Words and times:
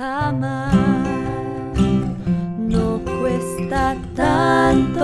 Amar 0.00 0.72
no 2.56 3.02
cuesta 3.04 3.96
tanto. 4.14 5.02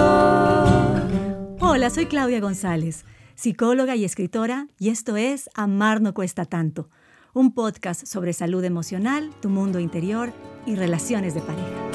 Hola, 1.58 1.90
soy 1.90 2.06
Claudia 2.06 2.38
González, 2.38 3.04
psicóloga 3.34 3.96
y 3.96 4.04
escritora, 4.04 4.68
y 4.78 4.90
esto 4.90 5.16
es 5.16 5.50
Amar 5.54 6.00
no 6.00 6.14
cuesta 6.14 6.44
tanto, 6.44 6.90
un 7.32 7.54
podcast 7.54 8.06
sobre 8.06 8.32
salud 8.32 8.62
emocional, 8.62 9.30
tu 9.42 9.48
mundo 9.48 9.80
interior 9.80 10.32
y 10.64 10.76
relaciones 10.76 11.34
de 11.34 11.40
pareja. 11.40 11.90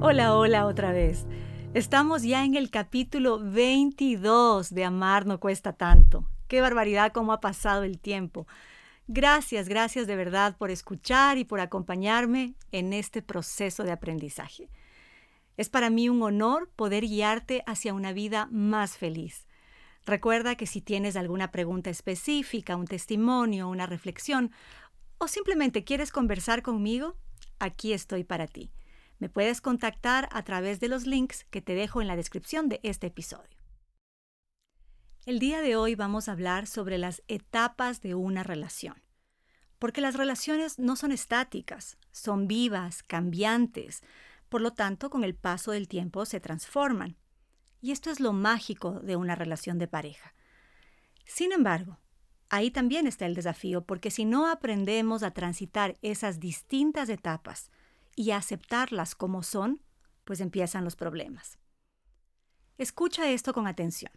Hola, 0.00 0.36
hola 0.36 0.66
otra 0.66 0.92
vez. 0.92 1.26
Estamos 1.74 2.22
ya 2.22 2.44
en 2.44 2.54
el 2.54 2.70
capítulo 2.70 3.40
22 3.40 4.72
de 4.72 4.84
Amar 4.84 5.26
no 5.26 5.40
cuesta 5.40 5.72
tanto. 5.72 6.24
Qué 6.46 6.60
barbaridad 6.60 7.10
cómo 7.12 7.32
ha 7.32 7.40
pasado 7.40 7.82
el 7.82 7.98
tiempo. 7.98 8.46
Gracias, 9.08 9.68
gracias 9.68 10.06
de 10.06 10.16
verdad 10.16 10.56
por 10.56 10.70
escuchar 10.70 11.36
y 11.36 11.44
por 11.44 11.60
acompañarme 11.60 12.54
en 12.70 12.92
este 12.92 13.20
proceso 13.20 13.82
de 13.82 13.92
aprendizaje. 13.92 14.68
Es 15.56 15.68
para 15.68 15.90
mí 15.90 16.08
un 16.08 16.22
honor 16.22 16.70
poder 16.76 17.04
guiarte 17.04 17.62
hacia 17.66 17.94
una 17.94 18.12
vida 18.12 18.48
más 18.50 18.96
feliz. 18.96 19.46
Recuerda 20.06 20.56
que 20.56 20.66
si 20.66 20.80
tienes 20.80 21.16
alguna 21.16 21.50
pregunta 21.50 21.90
específica, 21.90 22.76
un 22.76 22.86
testimonio, 22.86 23.68
una 23.68 23.86
reflexión 23.86 24.50
o 25.18 25.28
simplemente 25.28 25.84
quieres 25.84 26.10
conversar 26.10 26.62
conmigo, 26.62 27.16
aquí 27.58 27.92
estoy 27.92 28.24
para 28.24 28.46
ti. 28.46 28.72
Me 29.18 29.28
puedes 29.28 29.60
contactar 29.60 30.28
a 30.32 30.42
través 30.42 30.80
de 30.80 30.88
los 30.88 31.06
links 31.06 31.44
que 31.50 31.60
te 31.60 31.74
dejo 31.74 32.00
en 32.00 32.08
la 32.08 32.16
descripción 32.16 32.68
de 32.68 32.80
este 32.82 33.08
episodio. 33.08 33.61
El 35.24 35.38
día 35.38 35.60
de 35.60 35.76
hoy 35.76 35.94
vamos 35.94 36.28
a 36.28 36.32
hablar 36.32 36.66
sobre 36.66 36.98
las 36.98 37.22
etapas 37.28 38.00
de 38.00 38.16
una 38.16 38.42
relación. 38.42 39.04
Porque 39.78 40.00
las 40.00 40.16
relaciones 40.16 40.80
no 40.80 40.96
son 40.96 41.12
estáticas, 41.12 41.96
son 42.10 42.48
vivas, 42.48 43.04
cambiantes, 43.04 44.02
por 44.48 44.60
lo 44.60 44.72
tanto, 44.72 45.10
con 45.10 45.22
el 45.22 45.36
paso 45.36 45.70
del 45.70 45.86
tiempo 45.86 46.24
se 46.24 46.40
transforman. 46.40 47.16
Y 47.80 47.92
esto 47.92 48.10
es 48.10 48.18
lo 48.18 48.32
mágico 48.32 48.98
de 48.98 49.14
una 49.14 49.36
relación 49.36 49.78
de 49.78 49.86
pareja. 49.86 50.34
Sin 51.24 51.52
embargo, 51.52 52.00
ahí 52.48 52.72
también 52.72 53.06
está 53.06 53.24
el 53.24 53.36
desafío, 53.36 53.84
porque 53.84 54.10
si 54.10 54.24
no 54.24 54.50
aprendemos 54.50 55.22
a 55.22 55.30
transitar 55.30 55.98
esas 56.02 56.40
distintas 56.40 57.08
etapas 57.08 57.70
y 58.16 58.32
a 58.32 58.38
aceptarlas 58.38 59.14
como 59.14 59.44
son, 59.44 59.82
pues 60.24 60.40
empiezan 60.40 60.82
los 60.82 60.96
problemas. 60.96 61.60
Escucha 62.76 63.30
esto 63.30 63.52
con 63.52 63.68
atención. 63.68 64.12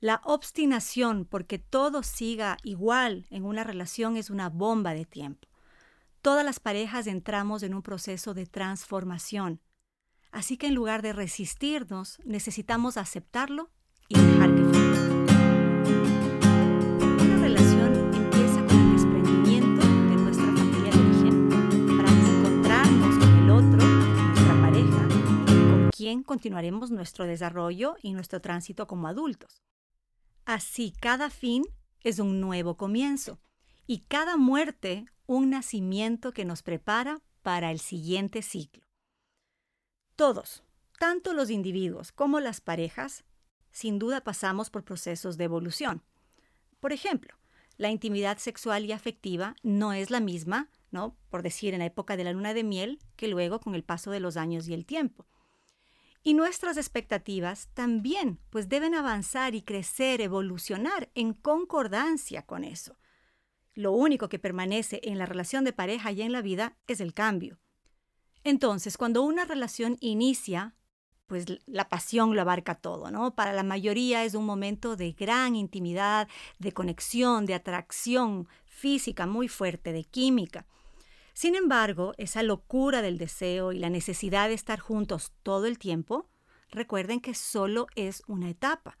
La 0.00 0.20
obstinación 0.24 1.24
porque 1.24 1.58
todo 1.58 2.04
siga 2.04 2.56
igual 2.62 3.26
en 3.30 3.44
una 3.44 3.64
relación 3.64 4.16
es 4.16 4.30
una 4.30 4.48
bomba 4.48 4.94
de 4.94 5.04
tiempo. 5.04 5.48
Todas 6.22 6.44
las 6.44 6.60
parejas 6.60 7.08
entramos 7.08 7.64
en 7.64 7.74
un 7.74 7.82
proceso 7.82 8.32
de 8.32 8.46
transformación. 8.46 9.60
Así 10.30 10.56
que 10.56 10.68
en 10.68 10.76
lugar 10.76 11.02
de 11.02 11.12
resistirnos, 11.12 12.20
necesitamos 12.24 12.96
aceptarlo 12.96 13.70
y 14.06 14.20
dejar 14.20 14.54
que 14.54 14.62
fluya. 14.62 15.00
Una 17.20 17.38
relación 17.40 18.14
empieza 18.14 18.64
con 18.66 18.78
el 18.78 18.92
desprendimiento 18.92 19.80
de 19.84 20.16
nuestra 20.16 20.46
familia 20.46 20.92
de 20.92 21.00
origen 21.00 21.48
para 21.96 22.08
encontrarnos 22.08 23.18
con 23.18 23.38
el 23.38 23.50
otro, 23.50 23.84
nuestra 23.88 24.60
pareja, 24.60 25.08
con 25.46 25.90
quien 25.90 26.22
continuaremos 26.22 26.92
nuestro 26.92 27.24
desarrollo 27.24 27.96
y 28.00 28.12
nuestro 28.12 28.40
tránsito 28.40 28.86
como 28.86 29.08
adultos. 29.08 29.60
Así 30.48 30.94
cada 30.98 31.28
fin 31.28 31.62
es 32.00 32.18
un 32.18 32.40
nuevo 32.40 32.78
comienzo 32.78 33.38
y 33.86 33.98
cada 34.08 34.38
muerte 34.38 35.04
un 35.26 35.50
nacimiento 35.50 36.32
que 36.32 36.46
nos 36.46 36.62
prepara 36.62 37.20
para 37.42 37.70
el 37.70 37.80
siguiente 37.80 38.40
ciclo. 38.40 38.82
Todos, 40.16 40.64
tanto 40.98 41.34
los 41.34 41.50
individuos 41.50 42.12
como 42.12 42.40
las 42.40 42.62
parejas, 42.62 43.24
sin 43.72 43.98
duda 43.98 44.24
pasamos 44.24 44.70
por 44.70 44.84
procesos 44.84 45.36
de 45.36 45.44
evolución. 45.44 46.02
Por 46.80 46.94
ejemplo, 46.94 47.34
la 47.76 47.90
intimidad 47.90 48.38
sexual 48.38 48.86
y 48.86 48.92
afectiva 48.92 49.54
no 49.62 49.92
es 49.92 50.08
la 50.10 50.20
misma, 50.20 50.70
¿no? 50.90 51.14
Por 51.28 51.42
decir 51.42 51.74
en 51.74 51.80
la 51.80 51.84
época 51.84 52.16
de 52.16 52.24
la 52.24 52.32
luna 52.32 52.54
de 52.54 52.64
miel, 52.64 53.00
que 53.16 53.28
luego 53.28 53.60
con 53.60 53.74
el 53.74 53.84
paso 53.84 54.10
de 54.10 54.20
los 54.20 54.38
años 54.38 54.66
y 54.66 54.72
el 54.72 54.86
tiempo. 54.86 55.26
Y 56.28 56.34
nuestras 56.34 56.76
expectativas 56.76 57.70
también, 57.72 58.38
pues 58.50 58.68
deben 58.68 58.94
avanzar 58.94 59.54
y 59.54 59.62
crecer, 59.62 60.20
evolucionar 60.20 61.08
en 61.14 61.32
concordancia 61.32 62.42
con 62.42 62.64
eso. 62.64 62.98
Lo 63.72 63.92
único 63.92 64.28
que 64.28 64.38
permanece 64.38 65.00
en 65.04 65.16
la 65.16 65.24
relación 65.24 65.64
de 65.64 65.72
pareja 65.72 66.12
y 66.12 66.20
en 66.20 66.32
la 66.32 66.42
vida 66.42 66.76
es 66.86 67.00
el 67.00 67.14
cambio. 67.14 67.58
Entonces, 68.44 68.98
cuando 68.98 69.22
una 69.22 69.46
relación 69.46 69.96
inicia, 70.00 70.74
pues 71.26 71.46
la 71.64 71.88
pasión 71.88 72.34
lo 72.34 72.42
abarca 72.42 72.74
todo, 72.74 73.10
¿no? 73.10 73.34
Para 73.34 73.54
la 73.54 73.62
mayoría 73.62 74.22
es 74.26 74.34
un 74.34 74.44
momento 74.44 74.96
de 74.96 75.12
gran 75.12 75.56
intimidad, 75.56 76.28
de 76.58 76.72
conexión, 76.72 77.46
de 77.46 77.54
atracción 77.54 78.48
física 78.66 79.26
muy 79.26 79.48
fuerte, 79.48 79.94
de 79.94 80.04
química. 80.04 80.66
Sin 81.38 81.54
embargo, 81.54 82.14
esa 82.18 82.42
locura 82.42 83.00
del 83.00 83.16
deseo 83.16 83.70
y 83.70 83.78
la 83.78 83.90
necesidad 83.90 84.48
de 84.48 84.54
estar 84.54 84.80
juntos 84.80 85.32
todo 85.44 85.66
el 85.66 85.78
tiempo, 85.78 86.28
recuerden 86.68 87.20
que 87.20 87.32
solo 87.32 87.86
es 87.94 88.24
una 88.26 88.50
etapa. 88.50 88.98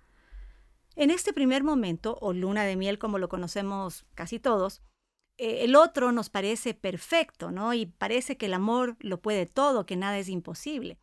En 0.94 1.10
este 1.10 1.32
primer 1.32 1.64
momento, 1.64 2.16
o 2.20 2.32
luna 2.32 2.62
de 2.62 2.76
miel 2.76 3.00
como 3.00 3.18
lo 3.18 3.28
conocemos 3.28 4.06
casi 4.14 4.38
todos, 4.38 4.82
eh, 5.36 5.64
el 5.64 5.74
otro 5.74 6.12
nos 6.12 6.30
parece 6.30 6.74
perfecto, 6.74 7.50
¿no? 7.50 7.74
Y 7.74 7.86
parece 7.86 8.36
que 8.36 8.46
el 8.46 8.54
amor 8.54 8.96
lo 9.00 9.20
puede 9.20 9.46
todo, 9.46 9.84
que 9.84 9.96
nada 9.96 10.16
es 10.16 10.28
imposible. 10.28 11.00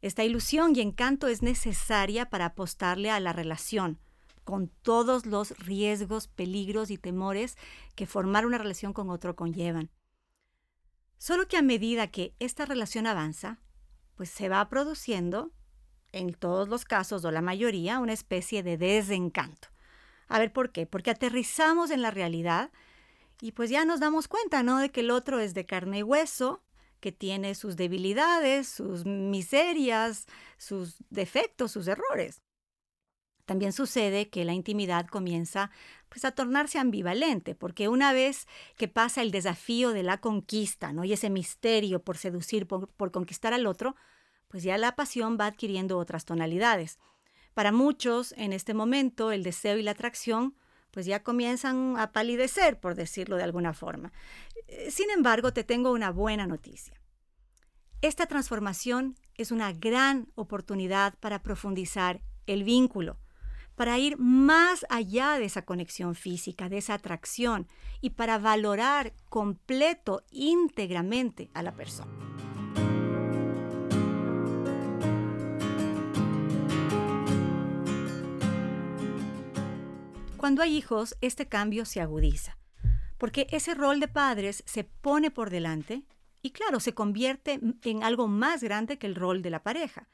Esta 0.00 0.24
ilusión 0.24 0.74
y 0.74 0.80
encanto 0.80 1.26
es 1.26 1.42
necesaria 1.42 2.30
para 2.30 2.46
apostarle 2.46 3.10
a 3.10 3.20
la 3.20 3.34
relación, 3.34 3.98
con 4.42 4.68
todos 4.68 5.26
los 5.26 5.50
riesgos, 5.58 6.28
peligros 6.28 6.90
y 6.90 6.96
temores 6.96 7.58
que 7.94 8.06
formar 8.06 8.46
una 8.46 8.56
relación 8.56 8.94
con 8.94 9.10
otro 9.10 9.36
conllevan. 9.36 9.90
Solo 11.18 11.48
que 11.48 11.56
a 11.56 11.62
medida 11.62 12.08
que 12.08 12.34
esta 12.38 12.66
relación 12.66 13.06
avanza, 13.06 13.60
pues 14.16 14.30
se 14.30 14.48
va 14.48 14.68
produciendo, 14.68 15.52
en 16.12 16.32
todos 16.32 16.68
los 16.68 16.84
casos 16.84 17.24
o 17.24 17.30
la 17.30 17.42
mayoría, 17.42 17.98
una 17.98 18.12
especie 18.12 18.62
de 18.62 18.76
desencanto. 18.78 19.68
A 20.28 20.38
ver, 20.38 20.52
¿por 20.52 20.72
qué? 20.72 20.86
Porque 20.86 21.10
aterrizamos 21.10 21.90
en 21.90 22.02
la 22.02 22.10
realidad 22.10 22.70
y 23.40 23.52
pues 23.52 23.70
ya 23.70 23.84
nos 23.84 24.00
damos 24.00 24.28
cuenta, 24.28 24.62
¿no? 24.62 24.78
De 24.78 24.90
que 24.90 25.00
el 25.00 25.10
otro 25.10 25.40
es 25.40 25.54
de 25.54 25.66
carne 25.66 25.98
y 25.98 26.02
hueso, 26.02 26.62
que 27.00 27.12
tiene 27.12 27.54
sus 27.54 27.76
debilidades, 27.76 28.68
sus 28.68 29.04
miserias, 29.04 30.26
sus 30.56 30.96
defectos, 31.10 31.72
sus 31.72 31.86
errores. 31.86 32.42
También 33.46 33.72
sucede 33.72 34.28
que 34.28 34.44
la 34.44 34.52
intimidad 34.52 35.06
comienza 35.06 35.70
pues 36.08 36.24
a 36.24 36.32
tornarse 36.32 36.78
ambivalente, 36.78 37.54
porque 37.54 37.88
una 37.88 38.12
vez 38.12 38.46
que 38.76 38.88
pasa 38.88 39.22
el 39.22 39.30
desafío 39.30 39.90
de 39.90 40.02
la 40.02 40.18
conquista, 40.18 40.92
¿no? 40.92 41.04
y 41.04 41.12
ese 41.12 41.30
misterio 41.30 42.02
por 42.02 42.18
seducir, 42.18 42.66
por, 42.66 43.12
conquistar 43.12 43.54
al 43.54 43.66
otro, 43.66 43.94
pues 44.48 44.62
ya 44.62 44.76
la 44.78 44.96
pasión 44.96 45.38
va 45.40 45.46
adquiriendo 45.46 45.98
otras 45.98 46.24
tonalidades. 46.24 46.98
Para 47.54 47.72
muchos, 47.72 48.32
en 48.36 48.52
este 48.52 48.74
momento, 48.74 49.32
el 49.32 49.42
deseo 49.42 49.78
y 49.78 49.82
la 49.82 49.92
atracción 49.92 50.56
pues 50.90 51.06
ya 51.06 51.22
comienzan 51.22 51.98
a 51.98 52.12
palidecer, 52.12 52.80
por 52.80 52.94
decirlo 52.94 53.36
de 53.36 53.42
alguna 53.42 53.74
forma. 53.74 54.12
Eh, 54.66 54.90
sin 54.90 55.10
embargo, 55.10 55.52
te 55.52 55.62
tengo 55.62 55.92
una 55.92 56.10
buena 56.10 56.46
noticia. 56.46 56.98
Esta 58.00 58.26
transformación 58.26 59.16
es 59.34 59.50
una 59.50 59.72
gran 59.72 60.32
oportunidad 60.34 61.14
para 61.18 61.42
profundizar 61.42 62.22
el 62.46 62.64
vínculo, 62.64 63.18
para 63.76 63.98
ir 63.98 64.18
más 64.18 64.84
allá 64.88 65.38
de 65.38 65.44
esa 65.44 65.62
conexión 65.62 66.14
física, 66.14 66.68
de 66.68 66.78
esa 66.78 66.94
atracción 66.94 67.68
y 68.00 68.10
para 68.10 68.38
valorar 68.38 69.12
completo, 69.28 70.24
íntegramente 70.30 71.50
a 71.54 71.62
la 71.62 71.72
persona. 71.72 72.12
Cuando 80.36 80.62
hay 80.62 80.76
hijos, 80.76 81.16
este 81.20 81.48
cambio 81.48 81.84
se 81.84 82.00
agudiza, 82.00 82.56
porque 83.18 83.46
ese 83.50 83.74
rol 83.74 84.00
de 84.00 84.08
padres 84.08 84.62
se 84.66 84.84
pone 84.84 85.30
por 85.30 85.50
delante 85.50 86.04
y 86.40 86.52
claro, 86.52 86.78
se 86.78 86.94
convierte 86.94 87.58
en 87.82 88.04
algo 88.04 88.28
más 88.28 88.62
grande 88.62 88.98
que 88.98 89.08
el 89.08 89.16
rol 89.16 89.42
de 89.42 89.50
la 89.50 89.64
pareja. 89.64 90.08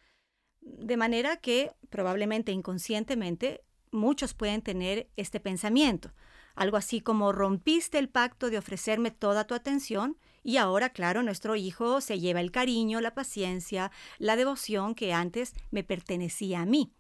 De 0.63 0.97
manera 0.97 1.37
que 1.37 1.73
probablemente 1.91 2.53
inconscientemente 2.53 3.63
muchos 3.91 4.33
pueden 4.33 4.63
tener 4.63 5.11
este 5.17 5.41
pensamiento, 5.41 6.13
algo 6.55 6.77
así 6.77 7.01
como 7.01 7.33
rompiste 7.33 7.99
el 7.99 8.09
pacto 8.09 8.49
de 8.49 8.59
ofrecerme 8.59 9.11
toda 9.11 9.47
tu 9.47 9.55
atención 9.55 10.17
y 10.43 10.57
ahora, 10.57 10.91
claro, 10.91 11.23
nuestro 11.23 11.57
hijo 11.57 12.01
se 12.01 12.19
lleva 12.19 12.41
el 12.41 12.51
cariño, 12.51 13.01
la 13.01 13.15
paciencia, 13.15 13.91
la 14.19 14.37
devoción 14.37 14.95
que 14.95 15.13
antes 15.13 15.55
me 15.71 15.85
pertenecía 15.85 16.63
a 16.63 16.67
mí. 16.67 16.93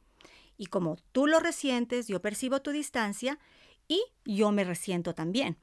Y 0.56 0.66
como 0.66 0.96
tú 1.12 1.26
lo 1.26 1.40
resientes, 1.40 2.08
yo 2.08 2.20
percibo 2.20 2.62
tu 2.62 2.70
distancia 2.70 3.38
y 3.88 4.02
yo 4.24 4.52
me 4.52 4.64
resiento 4.64 5.14
también. 5.14 5.58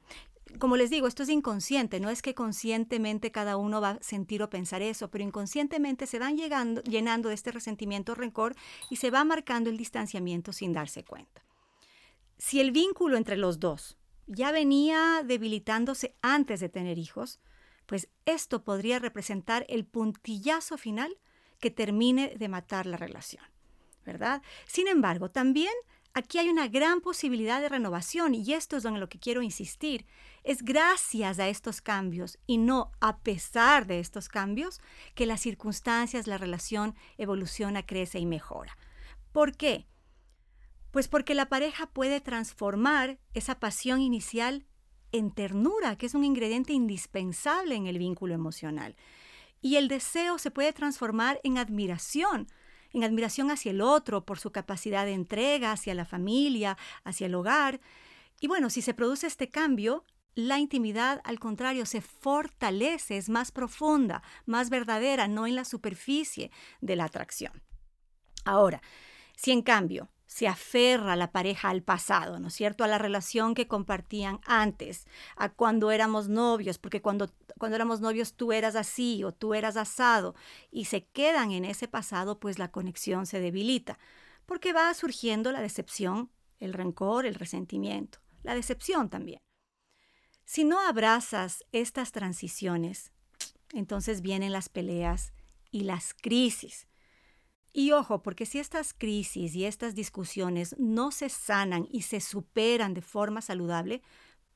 Como 0.58 0.76
les 0.76 0.90
digo, 0.90 1.06
esto 1.06 1.22
es 1.22 1.28
inconsciente, 1.28 2.00
no 2.00 2.10
es 2.10 2.22
que 2.22 2.34
conscientemente 2.34 3.30
cada 3.30 3.56
uno 3.56 3.80
va 3.80 3.90
a 3.90 4.02
sentir 4.02 4.42
o 4.42 4.50
pensar 4.50 4.82
eso, 4.82 5.10
pero 5.10 5.24
inconscientemente 5.24 6.06
se 6.06 6.18
van 6.18 6.36
llegando, 6.36 6.82
llenando 6.82 7.28
de 7.28 7.34
este 7.34 7.52
resentimiento 7.52 8.14
rencor 8.14 8.54
y 8.90 8.96
se 8.96 9.10
va 9.10 9.24
marcando 9.24 9.70
el 9.70 9.76
distanciamiento 9.76 10.52
sin 10.52 10.72
darse 10.72 11.04
cuenta. 11.04 11.42
Si 12.38 12.60
el 12.60 12.72
vínculo 12.72 13.16
entre 13.16 13.36
los 13.36 13.60
dos 13.60 13.96
ya 14.26 14.52
venía 14.52 15.22
debilitándose 15.24 16.14
antes 16.22 16.60
de 16.60 16.68
tener 16.68 16.98
hijos, 16.98 17.40
pues 17.86 18.08
esto 18.24 18.62
podría 18.62 18.98
representar 18.98 19.66
el 19.68 19.84
puntillazo 19.84 20.78
final 20.78 21.18
que 21.58 21.70
termine 21.70 22.36
de 22.38 22.48
matar 22.48 22.86
la 22.86 22.96
relación, 22.96 23.44
¿verdad? 24.06 24.42
Sin 24.66 24.88
embargo, 24.88 25.28
también 25.28 25.72
aquí 26.14 26.38
hay 26.38 26.48
una 26.48 26.68
gran 26.68 27.00
posibilidad 27.00 27.60
de 27.60 27.68
renovación 27.68 28.34
y 28.34 28.52
esto 28.52 28.76
es 28.76 28.84
en 28.84 28.98
lo 29.00 29.08
que 29.08 29.18
quiero 29.18 29.42
insistir. 29.42 30.06
Es 30.42 30.62
gracias 30.62 31.38
a 31.38 31.48
estos 31.48 31.80
cambios 31.80 32.38
y 32.46 32.58
no 32.58 32.92
a 33.00 33.18
pesar 33.18 33.86
de 33.86 34.00
estos 34.00 34.28
cambios 34.28 34.80
que 35.14 35.26
las 35.26 35.40
circunstancias, 35.40 36.26
la 36.26 36.38
relación 36.38 36.94
evoluciona, 37.18 37.84
crece 37.84 38.18
y 38.18 38.26
mejora. 38.26 38.76
¿Por 39.32 39.56
qué? 39.56 39.86
Pues 40.90 41.06
porque 41.06 41.34
la 41.34 41.48
pareja 41.48 41.86
puede 41.86 42.20
transformar 42.20 43.18
esa 43.32 43.60
pasión 43.60 44.00
inicial 44.00 44.66
en 45.12 45.30
ternura, 45.30 45.96
que 45.96 46.06
es 46.06 46.14
un 46.14 46.24
ingrediente 46.24 46.72
indispensable 46.72 47.74
en 47.74 47.86
el 47.86 47.98
vínculo 47.98 48.34
emocional. 48.34 48.96
Y 49.60 49.76
el 49.76 49.88
deseo 49.88 50.38
se 50.38 50.50
puede 50.50 50.72
transformar 50.72 51.40
en 51.44 51.58
admiración, 51.58 52.48
en 52.92 53.04
admiración 53.04 53.50
hacia 53.50 53.70
el 53.70 53.80
otro 53.80 54.24
por 54.24 54.38
su 54.38 54.52
capacidad 54.52 55.04
de 55.04 55.12
entrega, 55.12 55.72
hacia 55.72 55.94
la 55.94 56.04
familia, 56.04 56.76
hacia 57.04 57.26
el 57.26 57.34
hogar. 57.34 57.80
Y 58.40 58.46
bueno, 58.46 58.70
si 58.70 58.82
se 58.82 58.94
produce 58.94 59.26
este 59.26 59.48
cambio, 59.48 60.04
la 60.34 60.58
intimidad, 60.58 61.20
al 61.24 61.38
contrario, 61.38 61.86
se 61.86 62.00
fortalece, 62.00 63.16
es 63.16 63.28
más 63.28 63.52
profunda, 63.52 64.22
más 64.46 64.70
verdadera, 64.70 65.28
no 65.28 65.46
en 65.46 65.56
la 65.56 65.64
superficie 65.64 66.50
de 66.80 66.96
la 66.96 67.04
atracción. 67.04 67.62
Ahora, 68.44 68.80
si 69.36 69.50
en 69.50 69.62
cambio 69.62 70.08
se 70.30 70.46
aferra 70.46 71.16
la 71.16 71.32
pareja 71.32 71.70
al 71.70 71.82
pasado, 71.82 72.38
¿no 72.38 72.48
es 72.48 72.54
cierto? 72.54 72.84
A 72.84 72.86
la 72.86 72.98
relación 72.98 73.52
que 73.52 73.66
compartían 73.66 74.38
antes, 74.46 75.08
a 75.34 75.48
cuando 75.48 75.90
éramos 75.90 76.28
novios, 76.28 76.78
porque 76.78 77.02
cuando, 77.02 77.32
cuando 77.58 77.74
éramos 77.74 78.00
novios 78.00 78.34
tú 78.34 78.52
eras 78.52 78.76
así 78.76 79.24
o 79.24 79.32
tú 79.32 79.54
eras 79.54 79.76
asado, 79.76 80.36
y 80.70 80.84
se 80.84 81.04
quedan 81.04 81.50
en 81.50 81.64
ese 81.64 81.88
pasado, 81.88 82.38
pues 82.38 82.60
la 82.60 82.70
conexión 82.70 83.26
se 83.26 83.40
debilita, 83.40 83.98
porque 84.46 84.72
va 84.72 84.94
surgiendo 84.94 85.50
la 85.50 85.60
decepción, 85.60 86.30
el 86.60 86.74
rencor, 86.74 87.26
el 87.26 87.34
resentimiento, 87.34 88.20
la 88.44 88.54
decepción 88.54 89.10
también. 89.10 89.40
Si 90.44 90.62
no 90.62 90.78
abrazas 90.78 91.64
estas 91.72 92.12
transiciones, 92.12 93.10
entonces 93.72 94.22
vienen 94.22 94.52
las 94.52 94.68
peleas 94.68 95.32
y 95.72 95.80
las 95.80 96.14
crisis 96.14 96.86
y 97.72 97.92
ojo, 97.92 98.22
porque 98.22 98.46
si 98.46 98.58
estas 98.58 98.92
crisis 98.92 99.54
y 99.54 99.64
estas 99.64 99.94
discusiones 99.94 100.74
no 100.78 101.12
se 101.12 101.28
sanan 101.28 101.86
y 101.90 102.02
se 102.02 102.20
superan 102.20 102.94
de 102.94 103.02
forma 103.02 103.40
saludable, 103.40 104.02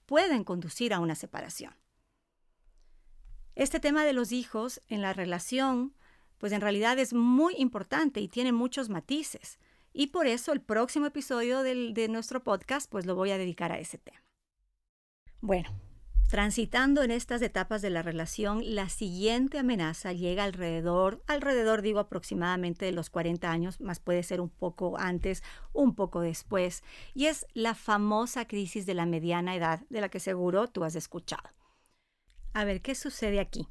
pueden 0.07 0.45
conducir 0.45 0.93
a 0.93 1.01
una 1.01 1.15
separación. 1.15 1.75
Este 3.55 3.79
tema 3.79 4.05
de 4.05 4.13
los 4.13 4.33
hijos 4.33 4.81
en 4.89 5.01
la 5.01 5.13
relación, 5.13 5.95
pues 6.39 6.53
en 6.53 6.61
realidad 6.61 6.99
es 6.99 7.15
muy 7.15 7.55
importante 7.57 8.21
y 8.21 8.29
tiene 8.29 8.53
muchos 8.53 8.89
matices. 8.89 9.59
Y 9.93 10.09
por 10.09 10.27
eso 10.27 10.53
el 10.53 10.61
próximo 10.61 11.07
episodio 11.07 11.63
de 11.63 12.09
nuestro 12.09 12.43
podcast, 12.43 12.91
pues 12.91 13.07
lo 13.07 13.15
voy 13.15 13.31
a 13.31 13.39
dedicar 13.39 13.71
a 13.71 13.79
ese 13.79 13.99
tema. 13.99 14.25
Bueno, 15.41 15.71
Transitando 16.29 17.03
en 17.03 17.11
estas 17.11 17.43
etapas 17.43 17.83
de 17.83 17.91
la 17.91 18.03
relación, 18.03 18.63
la 18.75 18.89
siguiente 18.89 19.59
amenaza 19.59 20.13
llega 20.13 20.45
alrededor, 20.45 21.23
alrededor 21.27 21.83
digo 21.83 22.01
aproximadamente 22.01 22.87
de 22.87 22.93
los 22.93 23.11
40 23.11 23.51
años, 23.51 23.81
más 23.81 24.01
puede 24.01 24.23
ser 24.23 24.41
un 24.41 24.49
poco 24.49 24.99
antes, 24.99 25.43
un 25.73 25.95
poco 25.95 26.23
después, 26.23 26.83
y 27.15 27.27
es 27.27 27.47
la 27.53 27.75
famosa 27.75 28.47
crisis 28.47 28.87
de 28.87 28.95
la 28.95 29.07
mediana 29.07 29.55
edad, 29.55 29.83
de 29.91 30.01
la 30.01 30.09
que 30.09 30.19
seguro 30.19 30.67
tú 30.69 30.83
has 30.83 30.97
escuchado. 30.97 31.51
A 32.53 32.65
ver, 32.65 32.81
¿qué 32.83 32.95
sucede 32.95 33.39
aquí? 33.39 33.69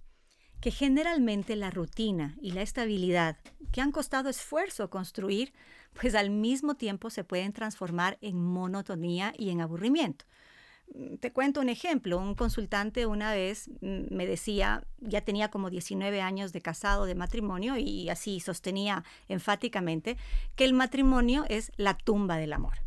Que 0.61 0.71
generalmente 0.71 1.55
la 1.55 1.71
rutina 1.71 2.37
y 2.41 2.51
la 2.51 2.61
estabilidad 2.61 3.37
que 3.71 3.81
han 3.81 3.91
costado 3.91 4.29
esfuerzo 4.29 4.89
construir, 4.89 5.53
pues 5.99 6.15
al 6.15 6.29
mismo 6.29 6.75
tiempo 6.75 7.09
se 7.09 7.23
pueden 7.23 7.51
transformar 7.51 8.17
en 8.21 8.41
monotonía 8.41 9.33
y 9.37 9.49
en 9.49 9.59
aburrimiento. 9.59 10.25
Te 11.19 11.31
cuento 11.31 11.59
un 11.59 11.69
ejemplo. 11.69 12.19
Un 12.19 12.35
consultante 12.35 13.05
una 13.05 13.33
vez 13.33 13.69
me 13.81 14.27
decía, 14.27 14.85
ya 14.99 15.21
tenía 15.21 15.49
como 15.49 15.69
19 15.69 16.21
años 16.21 16.53
de 16.53 16.61
casado, 16.61 17.05
de 17.05 17.15
matrimonio, 17.15 17.77
y 17.77 18.09
así 18.09 18.39
sostenía 18.39 19.03
enfáticamente 19.27 20.17
que 20.55 20.65
el 20.65 20.73
matrimonio 20.73 21.45
es 21.49 21.71
la 21.77 21.97
tumba 21.97 22.37
del 22.37 22.53
amor. 22.53 22.83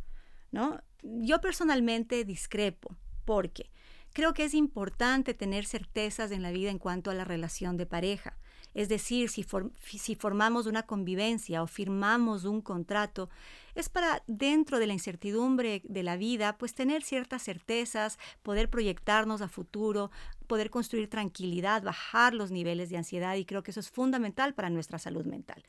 ¿no? 0.53 0.81
Yo 1.03 1.41
personalmente 1.41 2.25
discrepo, 2.25 2.97
porque 3.25 3.70
creo 4.12 4.32
que 4.32 4.44
es 4.44 4.55
importante 4.55 5.35
tener 5.35 5.67
certezas 5.67 6.31
en 6.31 6.43
la 6.43 6.50
vida 6.50 6.70
en 6.70 6.79
cuanto 6.79 7.11
a 7.11 7.14
la 7.14 7.25
relación 7.25 7.76
de 7.76 7.87
pareja. 7.87 8.37
Es 8.76 8.90
decir, 8.90 9.31
si, 9.31 10.14
formamos 10.17 10.67
una 10.67 10.82
convivencia 10.82 11.62
o 11.62 11.67
firmamos 11.67 12.44
un 12.44 12.61
contrato, 12.61 13.31
es 13.75 13.88
para 13.88 14.23
dentro 14.26 14.78
de 14.78 14.87
la 14.87 14.93
incertidumbre 14.93 15.81
de 15.84 16.02
la 16.02 16.19
vida, 16.19 16.58
pues 16.58 16.75
tener 16.75 17.02
ciertas 17.02 17.43
certezas, 17.43 18.19
poder 18.43 18.69
proyectarnos 18.69 19.40
a 19.40 19.49
futuro, 19.49 20.11
poder 20.46 20.69
construir 20.69 21.08
tranquilidad, 21.08 21.84
bajar 21.84 22.34
los 22.34 22.50
niveles 22.50 22.90
de 22.90 22.99
ansiedad 22.99 23.37
y 23.37 23.46
creo 23.46 23.62
que 23.62 23.70
eso 23.70 23.81
es 23.81 23.88
fundamental 23.88 24.52
para 24.52 24.69
nuestra 24.69 24.99
salud 24.99 25.25
mental. 25.25 25.62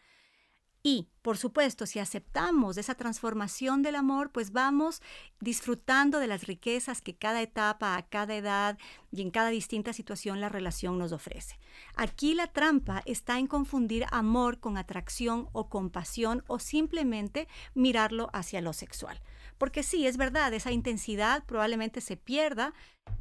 Y, 0.83 1.07
por 1.27 1.37
supuesto, 1.37 1.85
si 1.85 1.99
aceptamos 1.99 2.77
esa 2.77 2.95
transformación 2.95 3.81
del 3.81 3.95
amor, 3.95 4.31
pues 4.31 4.53
vamos 4.53 5.01
disfrutando 5.41 6.19
de 6.19 6.27
las 6.27 6.47
riquezas 6.47 7.01
que 7.01 7.17
cada 7.17 7.41
etapa, 7.41 7.97
a 7.97 8.03
cada 8.03 8.33
edad 8.37 8.77
y 9.11 9.23
en 9.23 9.31
cada 9.31 9.49
distinta 9.49 9.91
situación 9.91 10.39
la 10.39 10.47
relación 10.47 10.97
nos 10.97 11.11
ofrece. 11.11 11.59
Aquí 11.97 12.33
la 12.33 12.47
trampa 12.47 13.03
está 13.05 13.39
en 13.39 13.47
confundir 13.47 14.05
amor 14.11 14.61
con 14.61 14.77
atracción 14.77 15.49
o 15.51 15.67
compasión 15.67 16.45
o 16.47 16.59
simplemente 16.59 17.49
mirarlo 17.73 18.29
hacia 18.31 18.61
lo 18.61 18.71
sexual. 18.71 19.21
Porque 19.57 19.83
sí, 19.83 20.07
es 20.07 20.15
verdad, 20.15 20.53
esa 20.53 20.71
intensidad 20.71 21.43
probablemente 21.45 21.99
se 21.99 22.15
pierda 22.15 22.73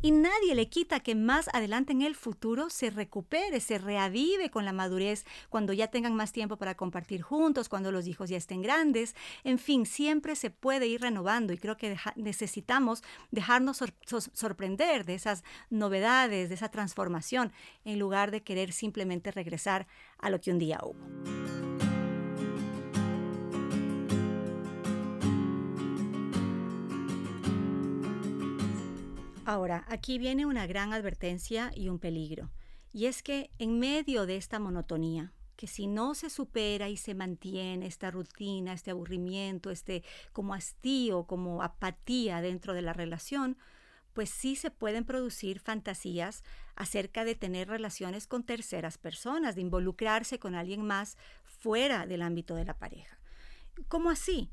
y 0.03 0.11
nadie 0.11 0.55
le 0.55 0.69
quita 0.69 1.01
que 1.01 1.15
más 1.15 1.49
adelante 1.53 1.93
en 1.93 2.03
el 2.03 2.15
futuro 2.15 2.71
se 2.71 2.91
recupere, 2.91 3.61
se 3.61 3.79
reavive 3.79 4.51
con 4.51 4.65
la 4.65 4.73
madurez, 4.73 5.25
cuando 5.49 5.73
ya 5.73 5.89
tengan 5.89 6.15
más 6.15 6.33
tiempo 6.33 6.57
para 6.57 6.77
compartir 6.77 7.23
juntos, 7.23 7.69
cuando 7.69 7.93
los 7.97 8.07
hijos 8.07 8.29
ya 8.29 8.37
estén 8.37 8.63
grandes. 8.63 9.17
En 9.43 9.59
fin, 9.59 9.87
siempre 9.87 10.37
se 10.37 10.51
puede 10.51 10.87
ir 10.87 11.01
renovando 11.01 11.53
y 11.53 11.59
creo 11.59 11.77
que 11.77 11.97
necesitamos 12.15 13.03
dejarnos 13.31 13.83
sorprender 14.33 15.05
de 15.05 15.15
esas 15.15 15.43
novedades, 15.71 16.49
de 16.49 16.55
esa 16.55 16.69
transformación, 16.69 17.53
en 17.85 17.99
lugar 17.99 18.31
de 18.31 18.43
querer 18.43 18.73
simplemente 18.73 19.31
regresar 19.31 19.87
a 20.19 20.31
lo 20.31 20.41
que 20.41 20.51
un 20.51 20.59
día 20.59 20.79
hubo. 20.83 21.05
Ahora, 29.45 29.85
aquí 29.89 30.19
viene 30.19 30.45
una 30.45 30.67
gran 30.67 30.93
advertencia 30.93 31.71
y 31.75 31.89
un 31.89 32.01
peligro, 32.01 32.51
y 32.93 33.07
es 33.07 33.23
que 33.23 33.53
en 33.59 33.79
medio 33.79 34.27
de 34.27 34.37
esta 34.37 34.59
monotonía, 34.59 35.33
que 35.57 35.67
si 35.67 35.87
no 35.87 36.15
se 36.15 36.31
supera 36.31 36.89
y 36.89 36.97
se 36.97 37.15
mantiene 37.15 37.87
esta 37.87 38.11
rutina, 38.11 38.73
este 38.73 38.91
aburrimiento, 38.91 39.71
este 39.71 40.05
como 40.33 40.55
hastío, 40.55 41.25
como 41.25 41.63
apatía 41.63 42.41
dentro 42.41 42.75
de 42.75 42.83
la 42.83 42.93
relación, 42.93 43.57
pues 44.13 44.31
sí 44.31 44.57
se 44.57 44.71
pueden 44.71 45.05
producir 45.05 45.61
fantasías 45.61 46.43
acerca 46.75 47.25
de 47.25 47.35
tener 47.35 47.69
relaciones 47.69 48.27
con 48.27 48.45
terceras 48.45 48.97
personas, 48.97 49.55
de 49.55 49.61
involucrarse 49.61 50.39
con 50.39 50.55
alguien 50.55 50.83
más 50.87 51.19
fuera 51.45 52.07
del 52.07 52.23
ámbito 52.23 52.55
de 52.55 52.65
la 52.65 52.79
pareja. 52.79 53.19
¿Cómo 53.89 54.09
así? 54.09 54.51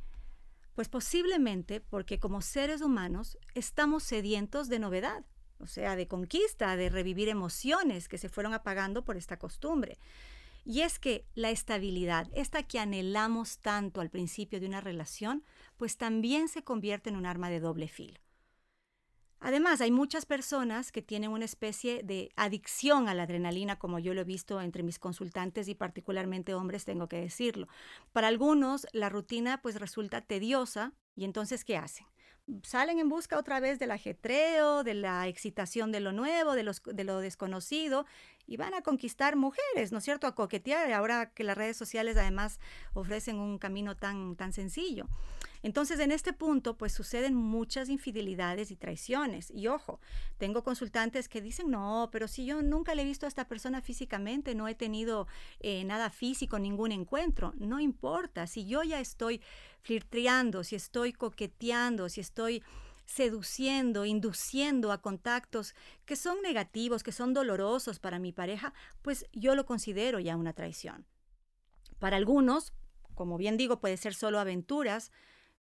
Pues 0.75 0.89
posiblemente 0.89 1.79
porque 1.79 2.19
como 2.19 2.41
seres 2.41 2.81
humanos 2.81 3.38
estamos 3.53 4.03
sedientos 4.03 4.67
de 4.67 4.79
novedad, 4.79 5.24
o 5.60 5.67
sea, 5.67 5.95
de 5.95 6.07
conquista, 6.10 6.75
de 6.75 6.89
revivir 6.89 7.29
emociones 7.29 8.10
que 8.10 8.17
se 8.17 8.27
fueron 8.27 8.53
apagando 8.53 9.05
por 9.05 9.15
esta 9.15 9.38
costumbre. 9.38 9.98
Y 10.65 10.82
es 10.82 10.98
que 10.98 11.25
la 11.36 11.50
estabilidad, 11.50 12.27
esta 12.34 12.63
que 12.63 12.79
anhelamos 12.79 13.60
tanto 13.60 14.00
al 14.00 14.10
principio 14.10 14.60
de 14.60 14.67
una 14.67 14.82
relación, 14.82 15.43
pues 15.77 15.98
también 15.98 16.48
se 16.48 16.63
convierte 16.63 17.10
en 17.10 17.17
un 17.17 17.25
arma 17.25 17.50
de 17.50 17.60
doble 17.60 17.88
filo. 17.88 18.20
Además, 19.46 19.82
hay 19.82 19.91
muchas 19.91 20.25
personas 20.25 20.93
que 20.93 21.01
tienen 21.01 21.29
una 21.29 21.43
especie 21.43 22.01
de 22.01 22.32
adicción 22.38 23.10
a 23.10 23.13
la 23.13 23.24
adrenalina, 23.24 23.77
como 23.77 24.00
yo 24.00 24.13
lo 24.13 24.22
he 24.22 24.24
visto 24.24 24.62
entre 24.62 24.84
mis 24.84 25.00
consultantes 25.00 25.67
y 25.67 25.75
particularmente 25.75 26.53
hombres, 26.53 26.86
tengo 26.86 27.10
que 27.10 27.20
decirlo. 27.20 27.67
Para 28.13 28.29
algunos, 28.29 28.88
la 28.93 29.10
rutina 29.10 29.62
pues 29.62 29.82
resulta 29.82 30.22
tediosa 30.22 30.93
y 31.13 31.25
entonces, 31.25 31.65
¿qué 31.65 31.75
hacen? 31.75 32.08
Salen 32.63 33.00
en 33.00 33.09
busca 33.09 33.38
otra 33.38 33.59
vez 33.59 33.79
del 33.79 33.91
ajetreo, 33.91 34.83
de 34.83 34.93
la 34.93 35.27
excitación 35.27 35.91
de 35.91 36.00
lo 36.00 36.12
nuevo, 36.12 36.53
de, 36.53 36.69
de 36.85 37.03
lo 37.03 37.19
desconocido, 37.19 38.05
y 38.45 38.57
van 38.57 38.73
a 38.73 38.81
conquistar 38.81 39.35
mujeres, 39.35 39.91
¿no 39.91 40.00
es 40.00 40.03
cierto? 40.03 40.27
A 40.27 40.35
coquetear, 40.35 40.91
ahora 40.91 41.31
que 41.31 41.43
las 41.43 41.57
redes 41.57 41.77
sociales 41.77 42.17
además 42.17 42.59
ofrecen 42.93 43.38
un 43.38 43.57
camino 43.57 43.95
tan, 43.95 44.35
tan 44.35 44.51
sencillo. 44.53 45.07
Entonces, 45.63 46.00
en 46.01 46.12
este 46.12 46.34
punto, 46.34 46.77
pues 46.77 46.91
suceden 46.91 47.34
muchas 47.34 47.88
infidelidades 47.88 48.70
y 48.70 48.75
traiciones. 48.75 49.50
Y 49.50 49.67
ojo, 49.67 50.01
tengo 50.38 50.63
consultantes 50.63 51.29
que 51.29 51.41
dicen, 51.41 51.72
no, 51.72 52.10
pero 52.12 52.27
si 52.27 52.46
yo 52.46 52.62
nunca 52.62 52.93
le 52.93 53.03
he 53.03 53.05
visto 53.05 53.25
a 53.25 53.29
esta 53.29 53.48
persona 53.48 53.82
físicamente, 53.82 54.55
no 54.55 54.67
he 54.67 54.75
tenido 54.75 55.27
eh, 55.62 55.86
nada 55.86 56.10
físico, 56.10 56.60
ningún 56.60 56.91
encuentro, 56.91 57.53
no 57.58 57.79
importa, 57.79 58.46
si 58.46 58.65
yo 58.65 58.84
ya 58.84 59.00
estoy 59.00 59.41
flirteando, 59.82 60.65
si 60.65 60.75
estoy 60.75 61.13
coqueteando, 61.13 62.10
si 62.10 62.20
estoy 62.20 62.62
seduciendo, 63.05 64.05
induciendo 64.05 64.91
a 64.91 65.01
contactos 65.01 65.75
que 66.05 66.15
son 66.15 66.41
negativos, 66.41 67.03
que 67.03 67.12
son 67.12 67.34
dolorosos 67.34 68.00
para 68.00 68.20
mi 68.20 68.34
pareja, 68.34 68.74
pues 69.01 69.25
yo 69.32 69.55
lo 69.55 69.65
considero 69.65 70.20
ya 70.20 70.36
una 70.36 70.53
traición. 70.53 71.05
Para 72.00 72.17
algunos, 72.17 72.74
como 73.15 73.38
bien 73.38 73.55
digo, 73.55 73.79
puede 73.79 73.98
ser 73.98 74.13
solo 74.13 74.39
aventuras, 74.39 75.12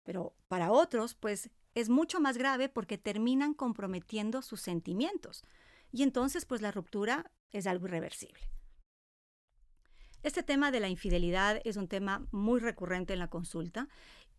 pero 0.04 0.34
para 0.48 0.70
otros, 0.70 1.14
pues 1.14 1.50
es 1.74 1.88
mucho 1.88 2.20
más 2.20 2.36
grave 2.36 2.68
porque 2.68 2.98
terminan 2.98 3.54
comprometiendo 3.54 4.42
sus 4.42 4.60
sentimientos. 4.60 5.42
Y 5.90 6.02
entonces, 6.02 6.44
pues 6.44 6.60
la 6.62 6.72
ruptura 6.72 7.30
es 7.50 7.66
algo 7.66 7.86
irreversible. 7.86 8.50
Este 10.22 10.42
tema 10.42 10.70
de 10.70 10.80
la 10.80 10.88
infidelidad 10.88 11.60
es 11.64 11.76
un 11.76 11.88
tema 11.88 12.26
muy 12.30 12.60
recurrente 12.60 13.12
en 13.12 13.18
la 13.18 13.28
consulta 13.28 13.88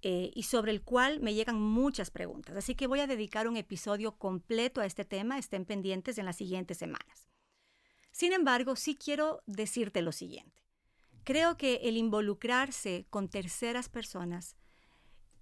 eh, 0.01 0.31
y 0.33 0.43
sobre 0.43 0.71
el 0.71 0.81
cual 0.81 1.19
me 1.19 1.33
llegan 1.33 1.59
muchas 1.61 2.09
preguntas. 2.09 2.55
Así 2.55 2.75
que 2.75 2.87
voy 2.87 3.01
a 3.01 3.07
dedicar 3.07 3.47
un 3.47 3.57
episodio 3.57 4.17
completo 4.17 4.79
a 4.79 4.85
este 4.85 5.03
tema. 5.03 5.37
Estén 5.37 5.65
pendientes 5.65 6.17
en 6.17 6.25
las 6.25 6.37
siguientes 6.37 6.77
semanas. 6.77 7.27
Sin 8.11 8.31
embargo, 8.31 8.75
sí 8.75 8.95
quiero 8.95 9.43
decirte 9.45 10.01
lo 10.01 10.11
siguiente. 10.11 10.61
Creo 11.23 11.57
que 11.57 11.75
el 11.83 11.97
involucrarse 11.97 13.05
con 13.09 13.29
terceras 13.29 13.89
personas 13.89 14.55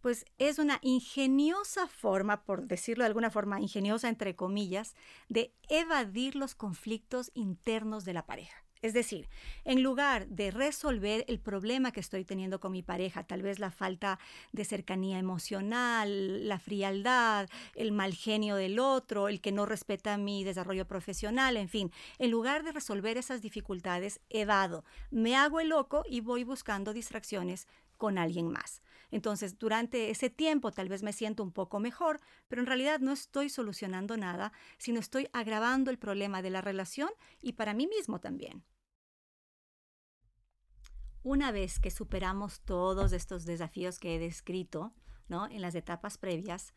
pues 0.01 0.25
es 0.37 0.59
una 0.59 0.79
ingeniosa 0.81 1.87
forma, 1.87 2.43
por 2.43 2.67
decirlo 2.67 3.03
de 3.03 3.07
alguna 3.07 3.29
forma, 3.29 3.61
ingeniosa 3.61 4.09
entre 4.09 4.35
comillas, 4.35 4.95
de 5.29 5.53
evadir 5.69 6.35
los 6.35 6.55
conflictos 6.55 7.31
internos 7.33 8.03
de 8.05 8.13
la 8.13 8.25
pareja. 8.25 8.61
Es 8.81 8.93
decir, 8.93 9.29
en 9.63 9.83
lugar 9.83 10.27
de 10.27 10.49
resolver 10.49 11.23
el 11.27 11.39
problema 11.39 11.91
que 11.91 11.99
estoy 11.99 12.25
teniendo 12.25 12.59
con 12.59 12.71
mi 12.71 12.81
pareja, 12.81 13.23
tal 13.23 13.43
vez 13.43 13.59
la 13.59 13.69
falta 13.69 14.17
de 14.53 14.65
cercanía 14.65 15.19
emocional, 15.19 16.47
la 16.47 16.57
frialdad, 16.57 17.47
el 17.75 17.91
mal 17.91 18.15
genio 18.15 18.55
del 18.55 18.79
otro, 18.79 19.27
el 19.27 19.39
que 19.39 19.51
no 19.51 19.67
respeta 19.67 20.17
mi 20.17 20.43
desarrollo 20.43 20.87
profesional, 20.87 21.57
en 21.57 21.69
fin, 21.69 21.91
en 22.17 22.31
lugar 22.31 22.63
de 22.63 22.71
resolver 22.71 23.17
esas 23.17 23.43
dificultades, 23.43 24.19
evado, 24.29 24.83
me 25.11 25.35
hago 25.35 25.59
el 25.59 25.69
loco 25.69 26.03
y 26.09 26.21
voy 26.21 26.43
buscando 26.43 26.91
distracciones 26.91 27.67
con 27.97 28.17
alguien 28.17 28.47
más. 28.47 28.81
Entonces, 29.11 29.59
durante 29.59 30.09
ese 30.09 30.29
tiempo 30.29 30.71
tal 30.71 30.89
vez 30.89 31.03
me 31.03 31.13
siento 31.13 31.43
un 31.43 31.51
poco 31.51 31.79
mejor, 31.79 32.21
pero 32.47 32.61
en 32.61 32.65
realidad 32.65 32.99
no 33.01 33.11
estoy 33.11 33.49
solucionando 33.49 34.17
nada, 34.17 34.53
sino 34.77 34.99
estoy 34.99 35.27
agravando 35.33 35.91
el 35.91 35.99
problema 35.99 36.41
de 36.41 36.49
la 36.49 36.61
relación 36.61 37.09
y 37.41 37.53
para 37.53 37.73
mí 37.73 37.87
mismo 37.87 38.19
también. 38.19 38.63
Una 41.23 41.51
vez 41.51 41.79
que 41.79 41.91
superamos 41.91 42.61
todos 42.61 43.11
estos 43.11 43.45
desafíos 43.45 43.99
que 43.99 44.15
he 44.15 44.19
descrito 44.19 44.91
¿no? 45.27 45.45
en 45.47 45.61
las 45.61 45.75
etapas 45.75 46.17
previas, 46.17 46.73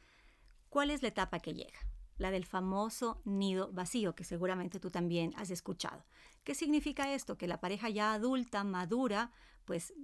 ¿cuál 0.69 0.91
es 0.91 1.01
la 1.01 1.09
etapa 1.09 1.39
que 1.39 1.55
llega? 1.55 1.79
La 2.19 2.31
del 2.31 2.45
famoso 2.45 3.23
nido 3.25 3.73
vacío, 3.73 4.15
que 4.15 4.23
seguramente 4.23 4.81
tú 4.81 4.91
también 4.91 5.33
has 5.37 5.51
escuchado. 5.51 6.05
¿Qué 6.45 6.55
significa 6.55 7.15
esto? 7.15 7.39
Que 7.39 7.49
la 7.49 7.61
pareja 7.61 7.89
ya 7.89 8.13
adulta, 8.13 8.65
madura, 8.65 9.33
pues 9.65 9.95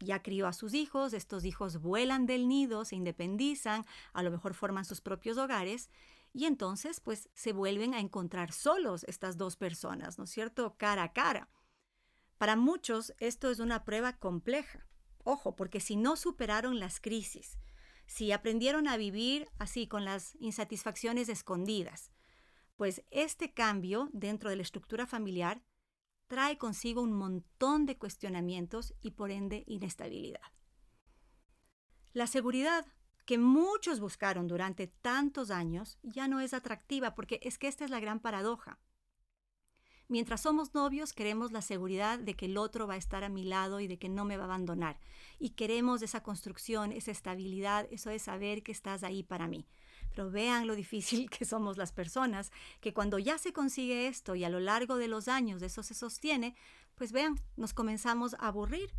ya 0.00 0.22
crió 0.22 0.46
a 0.46 0.52
sus 0.52 0.74
hijos, 0.74 1.12
estos 1.12 1.44
hijos 1.44 1.80
vuelan 1.80 2.26
del 2.26 2.48
nido, 2.48 2.84
se 2.84 2.96
independizan, 2.96 3.84
a 4.12 4.22
lo 4.22 4.30
mejor 4.30 4.54
forman 4.54 4.84
sus 4.84 5.00
propios 5.00 5.38
hogares 5.38 5.90
y 6.32 6.44
entonces 6.44 7.00
pues 7.00 7.28
se 7.34 7.52
vuelven 7.52 7.94
a 7.94 8.00
encontrar 8.00 8.52
solos 8.52 9.04
estas 9.04 9.36
dos 9.36 9.56
personas, 9.56 10.18
¿no 10.18 10.24
es 10.24 10.30
cierto? 10.30 10.76
Cara 10.76 11.02
a 11.02 11.12
cara. 11.12 11.48
Para 12.38 12.56
muchos 12.56 13.14
esto 13.18 13.50
es 13.50 13.58
una 13.58 13.84
prueba 13.84 14.18
compleja. 14.18 14.86
Ojo, 15.24 15.56
porque 15.56 15.80
si 15.80 15.96
no 15.96 16.16
superaron 16.16 16.78
las 16.78 17.00
crisis, 17.00 17.58
si 18.06 18.32
aprendieron 18.32 18.88
a 18.88 18.96
vivir 18.96 19.48
así 19.58 19.86
con 19.86 20.04
las 20.04 20.34
insatisfacciones 20.36 21.28
escondidas, 21.28 22.10
pues 22.76 23.02
este 23.10 23.52
cambio 23.52 24.08
dentro 24.12 24.48
de 24.48 24.56
la 24.56 24.62
estructura 24.62 25.06
familiar 25.06 25.62
trae 26.28 26.58
consigo 26.58 27.02
un 27.02 27.12
montón 27.12 27.86
de 27.86 27.98
cuestionamientos 27.98 28.94
y 29.00 29.12
por 29.12 29.30
ende 29.30 29.64
inestabilidad. 29.66 30.52
La 32.12 32.26
seguridad 32.26 32.86
que 33.24 33.38
muchos 33.38 34.00
buscaron 34.00 34.46
durante 34.46 34.86
tantos 34.86 35.50
años 35.50 35.98
ya 36.02 36.28
no 36.28 36.40
es 36.40 36.54
atractiva 36.54 37.14
porque 37.14 37.40
es 37.42 37.58
que 37.58 37.68
esta 37.68 37.84
es 37.84 37.90
la 37.90 38.00
gran 38.00 38.20
paradoja. 38.20 38.78
Mientras 40.10 40.40
somos 40.40 40.72
novios 40.72 41.12
queremos 41.12 41.52
la 41.52 41.60
seguridad 41.60 42.18
de 42.18 42.34
que 42.34 42.46
el 42.46 42.56
otro 42.56 42.86
va 42.86 42.94
a 42.94 42.98
estar 42.98 43.24
a 43.24 43.28
mi 43.28 43.44
lado 43.44 43.80
y 43.80 43.86
de 43.86 43.98
que 43.98 44.08
no 44.08 44.24
me 44.24 44.38
va 44.38 44.44
a 44.44 44.46
abandonar. 44.46 44.98
Y 45.38 45.50
queremos 45.50 46.00
esa 46.00 46.22
construcción, 46.22 46.92
esa 46.92 47.10
estabilidad, 47.10 47.86
eso 47.90 48.08
de 48.08 48.18
saber 48.18 48.62
que 48.62 48.72
estás 48.72 49.02
ahí 49.02 49.22
para 49.22 49.46
mí. 49.46 49.66
Pero 50.10 50.30
vean 50.30 50.66
lo 50.66 50.74
difícil 50.74 51.30
que 51.30 51.44
somos 51.44 51.76
las 51.76 51.92
personas, 51.92 52.50
que 52.80 52.92
cuando 52.92 53.18
ya 53.18 53.38
se 53.38 53.52
consigue 53.52 54.08
esto 54.08 54.34
y 54.34 54.44
a 54.44 54.50
lo 54.50 54.60
largo 54.60 54.96
de 54.96 55.08
los 55.08 55.28
años 55.28 55.62
eso 55.62 55.82
se 55.82 55.94
sostiene, 55.94 56.54
pues 56.94 57.12
vean, 57.12 57.40
nos 57.56 57.74
comenzamos 57.74 58.34
a 58.34 58.48
aburrir 58.48 58.92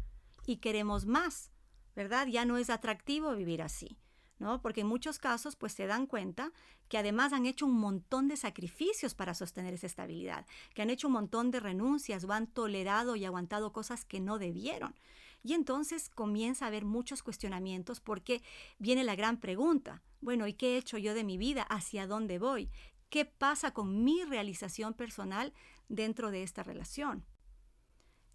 y 0.45 0.57
queremos 0.57 1.05
más, 1.05 1.51
¿verdad? 1.95 2.27
Ya 2.27 2.45
no 2.45 2.57
es 2.57 2.69
atractivo 2.69 3.35
vivir 3.35 3.61
así. 3.61 3.97
¿no? 4.39 4.61
Porque 4.61 4.81
en 4.81 4.87
muchos 4.87 5.19
casos 5.19 5.55
pues 5.55 5.73
se 5.73 5.85
dan 5.85 6.07
cuenta 6.07 6.51
que 6.87 6.97
además 6.97 7.33
han 7.33 7.45
hecho 7.45 7.65
un 7.65 7.77
montón 7.77 8.27
de 8.27 8.37
sacrificios 8.37 9.13
para 9.13 9.33
sostener 9.33 9.73
esa 9.73 9.85
estabilidad, 9.87 10.45
que 10.73 10.81
han 10.81 10.89
hecho 10.89 11.07
un 11.07 11.13
montón 11.13 11.51
de 11.51 11.59
renuncias 11.59 12.23
o 12.23 12.31
han 12.31 12.47
tolerado 12.47 13.15
y 13.15 13.25
aguantado 13.25 13.71
cosas 13.73 14.05
que 14.05 14.19
no 14.19 14.39
debieron. 14.39 14.95
Y 15.43 15.53
entonces 15.53 16.09
comienza 16.09 16.65
a 16.65 16.67
haber 16.67 16.85
muchos 16.85 17.23
cuestionamientos 17.23 17.99
porque 17.99 18.41
viene 18.77 19.03
la 19.03 19.15
gran 19.15 19.39
pregunta, 19.39 20.03
bueno, 20.21 20.47
¿y 20.47 20.53
qué 20.53 20.73
he 20.73 20.77
hecho 20.77 20.97
yo 20.97 21.13
de 21.13 21.23
mi 21.23 21.37
vida? 21.37 21.63
¿Hacia 21.63 22.07
dónde 22.07 22.39
voy? 22.39 22.69
¿Qué 23.09 23.25
pasa 23.25 23.71
con 23.71 24.03
mi 24.03 24.23
realización 24.25 24.93
personal 24.93 25.53
dentro 25.87 26.29
de 26.29 26.43
esta 26.43 26.61
relación? 26.61 27.25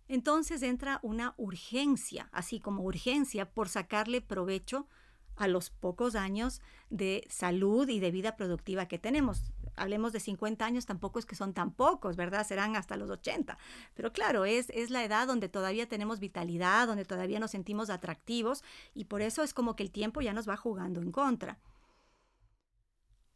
Entonces 0.08 0.62
entra 0.62 1.00
una 1.02 1.34
urgencia, 1.36 2.28
así 2.32 2.60
como 2.60 2.82
urgencia 2.82 3.50
por 3.50 3.68
sacarle 3.68 4.20
provecho 4.20 4.88
a 5.36 5.48
los 5.48 5.70
pocos 5.70 6.14
años 6.14 6.60
de 6.90 7.26
salud 7.28 7.88
y 7.88 8.00
de 8.00 8.10
vida 8.10 8.36
productiva 8.36 8.86
que 8.86 8.98
tenemos. 8.98 9.52
Hablemos 9.76 10.12
de 10.12 10.20
50 10.20 10.64
años, 10.64 10.86
tampoco 10.86 11.18
es 11.18 11.26
que 11.26 11.36
son 11.36 11.52
tan 11.52 11.72
pocos, 11.72 12.16
¿verdad? 12.16 12.46
Serán 12.46 12.76
hasta 12.76 12.96
los 12.96 13.10
80. 13.10 13.58
Pero 13.94 14.12
claro, 14.12 14.44
es, 14.44 14.70
es 14.70 14.90
la 14.90 15.04
edad 15.04 15.26
donde 15.26 15.48
todavía 15.48 15.88
tenemos 15.88 16.20
vitalidad, 16.20 16.86
donde 16.86 17.04
todavía 17.04 17.40
nos 17.40 17.50
sentimos 17.50 17.90
atractivos 17.90 18.62
y 18.94 19.04
por 19.04 19.22
eso 19.22 19.42
es 19.42 19.54
como 19.54 19.76
que 19.76 19.82
el 19.82 19.90
tiempo 19.90 20.20
ya 20.20 20.32
nos 20.32 20.48
va 20.48 20.56
jugando 20.56 21.00
en 21.00 21.12
contra. 21.12 21.58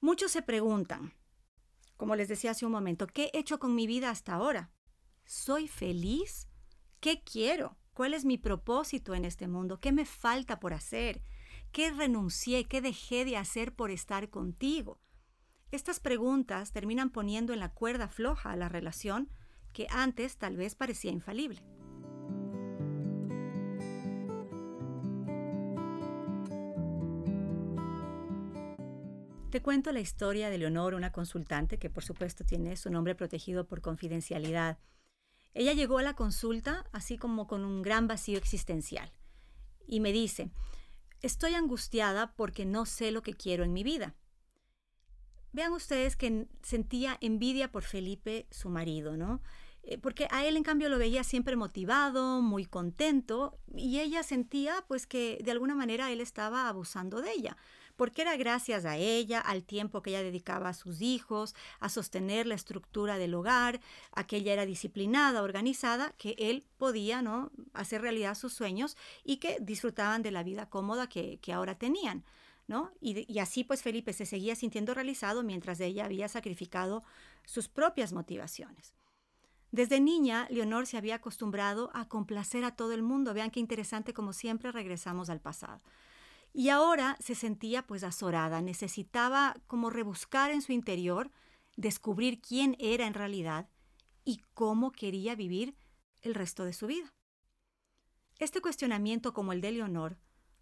Muchos 0.00 0.30
se 0.30 0.42
preguntan, 0.42 1.12
como 1.96 2.14
les 2.14 2.28
decía 2.28 2.52
hace 2.52 2.64
un 2.64 2.72
momento, 2.72 3.08
¿qué 3.08 3.30
he 3.32 3.38
hecho 3.38 3.58
con 3.58 3.74
mi 3.74 3.86
vida 3.86 4.10
hasta 4.10 4.34
ahora? 4.34 4.70
¿Soy 5.24 5.66
feliz? 5.66 6.48
¿Qué 7.00 7.22
quiero? 7.24 7.76
¿Cuál 7.92 8.14
es 8.14 8.24
mi 8.24 8.38
propósito 8.38 9.14
en 9.14 9.24
este 9.24 9.48
mundo? 9.48 9.80
¿Qué 9.80 9.90
me 9.90 10.04
falta 10.04 10.60
por 10.60 10.72
hacer? 10.72 11.20
¿Qué 11.72 11.90
renuncié? 11.90 12.64
¿Qué 12.64 12.80
dejé 12.80 13.24
de 13.24 13.36
hacer 13.36 13.74
por 13.74 13.90
estar 13.90 14.30
contigo? 14.30 15.00
Estas 15.70 16.00
preguntas 16.00 16.72
terminan 16.72 17.10
poniendo 17.10 17.52
en 17.52 17.60
la 17.60 17.68
cuerda 17.68 18.08
floja 18.08 18.52
a 18.52 18.56
la 18.56 18.70
relación 18.70 19.28
que 19.72 19.86
antes 19.90 20.38
tal 20.38 20.56
vez 20.56 20.74
parecía 20.74 21.10
infalible. 21.10 21.62
Te 29.50 29.62
cuento 29.62 29.92
la 29.92 30.00
historia 30.00 30.50
de 30.50 30.58
Leonor, 30.58 30.94
una 30.94 31.10
consultante 31.10 31.78
que 31.78 31.90
por 31.90 32.04
supuesto 32.04 32.44
tiene 32.44 32.76
su 32.76 32.90
nombre 32.90 33.14
protegido 33.14 33.66
por 33.66 33.80
confidencialidad. 33.80 34.78
Ella 35.54 35.72
llegó 35.72 35.98
a 35.98 36.02
la 36.02 36.14
consulta 36.14 36.86
así 36.92 37.16
como 37.18 37.46
con 37.46 37.64
un 37.64 37.82
gran 37.82 38.06
vacío 38.06 38.38
existencial 38.38 39.10
y 39.86 40.00
me 40.00 40.12
dice, 40.12 40.50
estoy 41.20 41.54
angustiada 41.54 42.34
porque 42.36 42.66
no 42.66 42.86
sé 42.86 43.10
lo 43.10 43.22
que 43.22 43.34
quiero 43.34 43.64
en 43.64 43.72
mi 43.72 43.82
vida. 43.82 44.14
Vean 45.52 45.72
ustedes 45.72 46.16
que 46.16 46.46
sentía 46.62 47.18
envidia 47.20 47.70
por 47.70 47.82
Felipe, 47.82 48.46
su 48.50 48.68
marido, 48.68 49.16
¿no? 49.16 49.40
Eh, 49.82 49.98
porque 49.98 50.28
a 50.30 50.44
él 50.44 50.56
en 50.56 50.62
cambio 50.62 50.88
lo 50.88 50.98
veía 50.98 51.24
siempre 51.24 51.56
motivado, 51.56 52.42
muy 52.42 52.66
contento, 52.66 53.58
y 53.74 54.00
ella 54.00 54.22
sentía 54.22 54.84
pues 54.86 55.06
que 55.06 55.38
de 55.42 55.50
alguna 55.50 55.74
manera 55.74 56.10
él 56.12 56.20
estaba 56.20 56.68
abusando 56.68 57.22
de 57.22 57.32
ella 57.32 57.56
porque 57.98 58.22
era 58.22 58.36
gracias 58.36 58.84
a 58.84 58.96
ella, 58.96 59.40
al 59.40 59.64
tiempo 59.64 60.02
que 60.02 60.10
ella 60.10 60.22
dedicaba 60.22 60.68
a 60.68 60.74
sus 60.74 61.02
hijos, 61.02 61.56
a 61.80 61.88
sostener 61.88 62.46
la 62.46 62.54
estructura 62.54 63.18
del 63.18 63.34
hogar, 63.34 63.80
a 64.12 64.24
que 64.24 64.36
ella 64.36 64.52
era 64.52 64.66
disciplinada, 64.66 65.42
organizada, 65.42 66.14
que 66.16 66.36
él 66.38 66.64
podía 66.78 67.22
¿no? 67.22 67.50
hacer 67.74 68.00
realidad 68.00 68.36
sus 68.36 68.52
sueños 68.52 68.96
y 69.24 69.38
que 69.38 69.58
disfrutaban 69.60 70.22
de 70.22 70.30
la 70.30 70.44
vida 70.44 70.70
cómoda 70.70 71.08
que, 71.08 71.40
ahora 71.52 71.76
tenían. 71.76 72.24
Y, 73.00 73.32
y 73.32 73.38
así 73.38 73.64
pues 73.64 73.82
Felipe 73.82 74.12
se 74.12 74.26
seguía 74.26 74.54
sintiendo 74.54 74.94
realizado 74.94 75.42
mientras 75.42 75.80
ella 75.80 76.04
había 76.04 76.28
sacrificado 76.28 77.02
sus 77.44 77.68
propias 77.68 78.12
motivaciones. 78.12 78.94
Desde 79.70 80.00
niña, 80.00 80.46
Leonor 80.50 80.86
se 80.86 80.96
había 80.96 81.16
acostumbrado 81.16 81.90
a 81.92 82.08
complacer 82.08 82.64
a 82.64 82.74
todo 82.74 82.92
el 82.92 83.02
mundo. 83.02 83.34
Vean 83.34 83.50
qué 83.50 83.60
interesante, 83.60 84.14
como 84.14 84.32
siempre 84.32 84.72
regresamos 84.72 85.28
al 85.28 85.40
pasado. 85.40 85.82
Y 86.54 86.70
ahora 86.70 87.16
se 87.20 87.34
sentía 87.34 87.86
pues 87.86 88.02
azorada, 88.02 88.62
necesitaba 88.62 89.56
como 89.66 89.90
rebuscar 89.90 90.50
en 90.50 90.62
su 90.62 90.72
interior, 90.72 91.30
descubrir 91.76 92.40
quién 92.40 92.76
era 92.78 93.06
en 93.06 93.14
realidad 93.14 93.68
y 94.24 94.42
cómo 94.54 94.90
quería 94.90 95.34
vivir 95.34 95.76
el 96.22 96.34
resto 96.34 96.64
de 96.64 96.72
su 96.72 96.86
vida. 96.86 97.12
Este 98.38 98.60
cuestionamiento, 98.60 99.34
como 99.34 99.52
el 99.52 99.60
de 99.60 99.72
Leonor, 99.72 100.16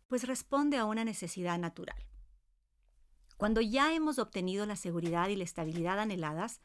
pues 0.08 0.24
responde 0.26 0.76
a 0.76 0.84
una 0.84 1.04
necesidad 1.04 1.58
natural. 1.58 2.06
Cuando 3.36 3.60
ya 3.60 3.92
hemos 3.92 4.18
obtenido 4.18 4.64
la 4.66 4.76
seguridad 4.76 5.28
y 5.28 5.36
la 5.36 5.44
estabilidad 5.44 5.98
anheladas, 5.98 6.60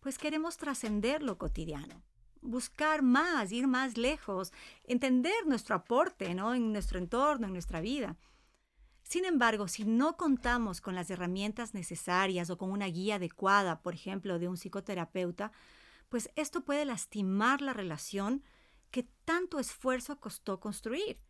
pues 0.00 0.18
queremos 0.18 0.56
trascender 0.56 1.22
lo 1.22 1.38
cotidiano, 1.38 2.02
buscar 2.40 3.02
más, 3.02 3.52
ir 3.52 3.66
más 3.66 3.96
lejos, 3.96 4.52
entender 4.84 5.46
nuestro 5.46 5.76
aporte 5.76 6.34
¿no? 6.34 6.54
en 6.54 6.72
nuestro 6.72 6.98
entorno, 6.98 7.46
en 7.46 7.52
nuestra 7.52 7.80
vida. 7.80 8.16
Sin 9.02 9.24
embargo, 9.24 9.68
si 9.68 9.84
no 9.84 10.16
contamos 10.16 10.80
con 10.80 10.94
las 10.94 11.10
herramientas 11.10 11.72
necesarias 11.72 12.50
o 12.50 12.58
con 12.58 12.70
una 12.70 12.86
guía 12.86 13.14
adecuada, 13.14 13.80
por 13.80 13.94
ejemplo, 13.94 14.38
de 14.38 14.48
un 14.48 14.56
psicoterapeuta, 14.56 15.52
pues 16.08 16.30
esto 16.36 16.64
puede 16.64 16.84
lastimar 16.84 17.62
la 17.62 17.72
relación 17.72 18.42
que 18.90 19.04
tanto 19.24 19.58
esfuerzo 19.58 20.20
costó 20.20 20.60
construir. 20.60 21.20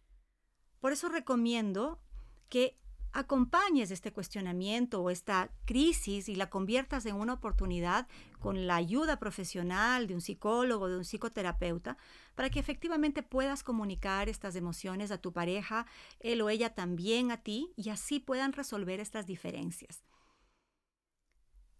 Por 0.80 0.92
eso 0.92 1.08
recomiendo 1.08 2.00
que 2.48 2.78
acompañes 3.12 3.90
este 3.90 4.12
cuestionamiento 4.12 5.02
o 5.02 5.10
esta 5.10 5.50
crisis 5.64 6.28
y 6.28 6.34
la 6.34 6.50
conviertas 6.50 7.06
en 7.06 7.16
una 7.16 7.34
oportunidad 7.34 8.06
con 8.38 8.66
la 8.66 8.76
ayuda 8.76 9.18
profesional 9.18 10.06
de 10.06 10.14
un 10.14 10.20
psicólogo, 10.20 10.88
de 10.88 10.98
un 10.98 11.04
psicoterapeuta, 11.04 11.96
para 12.34 12.50
que 12.50 12.60
efectivamente 12.60 13.22
puedas 13.22 13.62
comunicar 13.62 14.28
estas 14.28 14.54
emociones 14.56 15.10
a 15.10 15.18
tu 15.18 15.32
pareja, 15.32 15.86
él 16.20 16.40
o 16.42 16.50
ella 16.50 16.74
también 16.74 17.30
a 17.30 17.42
ti, 17.42 17.72
y 17.76 17.88
así 17.90 18.20
puedan 18.20 18.52
resolver 18.52 19.00
estas 19.00 19.26
diferencias. 19.26 20.04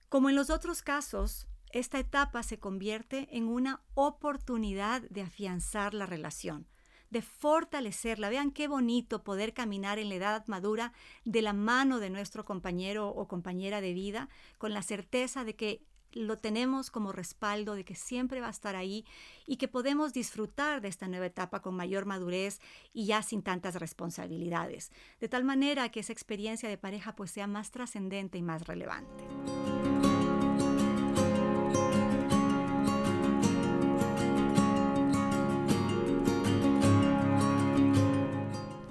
Como 0.08 0.30
en 0.30 0.36
los 0.36 0.50
otros 0.50 0.82
casos, 0.82 1.46
esta 1.70 1.98
etapa 1.98 2.42
se 2.42 2.58
convierte 2.58 3.28
en 3.36 3.46
una 3.46 3.82
oportunidad 3.94 5.02
de 5.02 5.22
afianzar 5.22 5.92
la 5.92 6.06
relación 6.06 6.66
de 7.10 7.22
fortalecerla. 7.22 8.28
Vean 8.28 8.50
qué 8.50 8.68
bonito 8.68 9.22
poder 9.22 9.54
caminar 9.54 9.98
en 9.98 10.08
la 10.08 10.16
edad 10.16 10.46
madura 10.46 10.92
de 11.24 11.42
la 11.42 11.52
mano 11.52 11.98
de 12.00 12.10
nuestro 12.10 12.44
compañero 12.44 13.08
o 13.08 13.28
compañera 13.28 13.80
de 13.80 13.92
vida, 13.92 14.28
con 14.58 14.72
la 14.72 14.82
certeza 14.82 15.44
de 15.44 15.56
que 15.56 15.82
lo 16.12 16.38
tenemos 16.38 16.90
como 16.90 17.12
respaldo, 17.12 17.74
de 17.74 17.84
que 17.84 17.94
siempre 17.94 18.40
va 18.40 18.48
a 18.48 18.50
estar 18.50 18.76
ahí 18.76 19.04
y 19.46 19.56
que 19.56 19.68
podemos 19.68 20.12
disfrutar 20.12 20.80
de 20.80 20.88
esta 20.88 21.08
nueva 21.08 21.26
etapa 21.26 21.60
con 21.60 21.74
mayor 21.74 22.06
madurez 22.06 22.60
y 22.92 23.06
ya 23.06 23.22
sin 23.22 23.42
tantas 23.42 23.74
responsabilidades, 23.74 24.90
de 25.20 25.28
tal 25.28 25.44
manera 25.44 25.90
que 25.90 26.00
esa 26.00 26.12
experiencia 26.12 26.68
de 26.68 26.78
pareja 26.78 27.14
pues 27.14 27.30
sea 27.30 27.46
más 27.46 27.70
trascendente 27.70 28.38
y 28.38 28.42
más 28.42 28.66
relevante. 28.66 29.24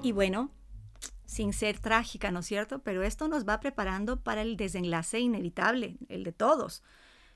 Y 0.07 0.13
bueno, 0.13 0.51
sin 1.25 1.51
ser 1.51 1.79
trágica, 1.79 2.31
¿no 2.31 2.39
es 2.39 2.45
cierto? 2.45 2.79
Pero 2.79 3.03
esto 3.03 3.27
nos 3.27 3.45
va 3.45 3.59
preparando 3.59 4.23
para 4.23 4.41
el 4.41 4.55
desenlace 4.55 5.19
inevitable, 5.19 5.97
el 6.07 6.23
de 6.23 6.31
todos. 6.31 6.81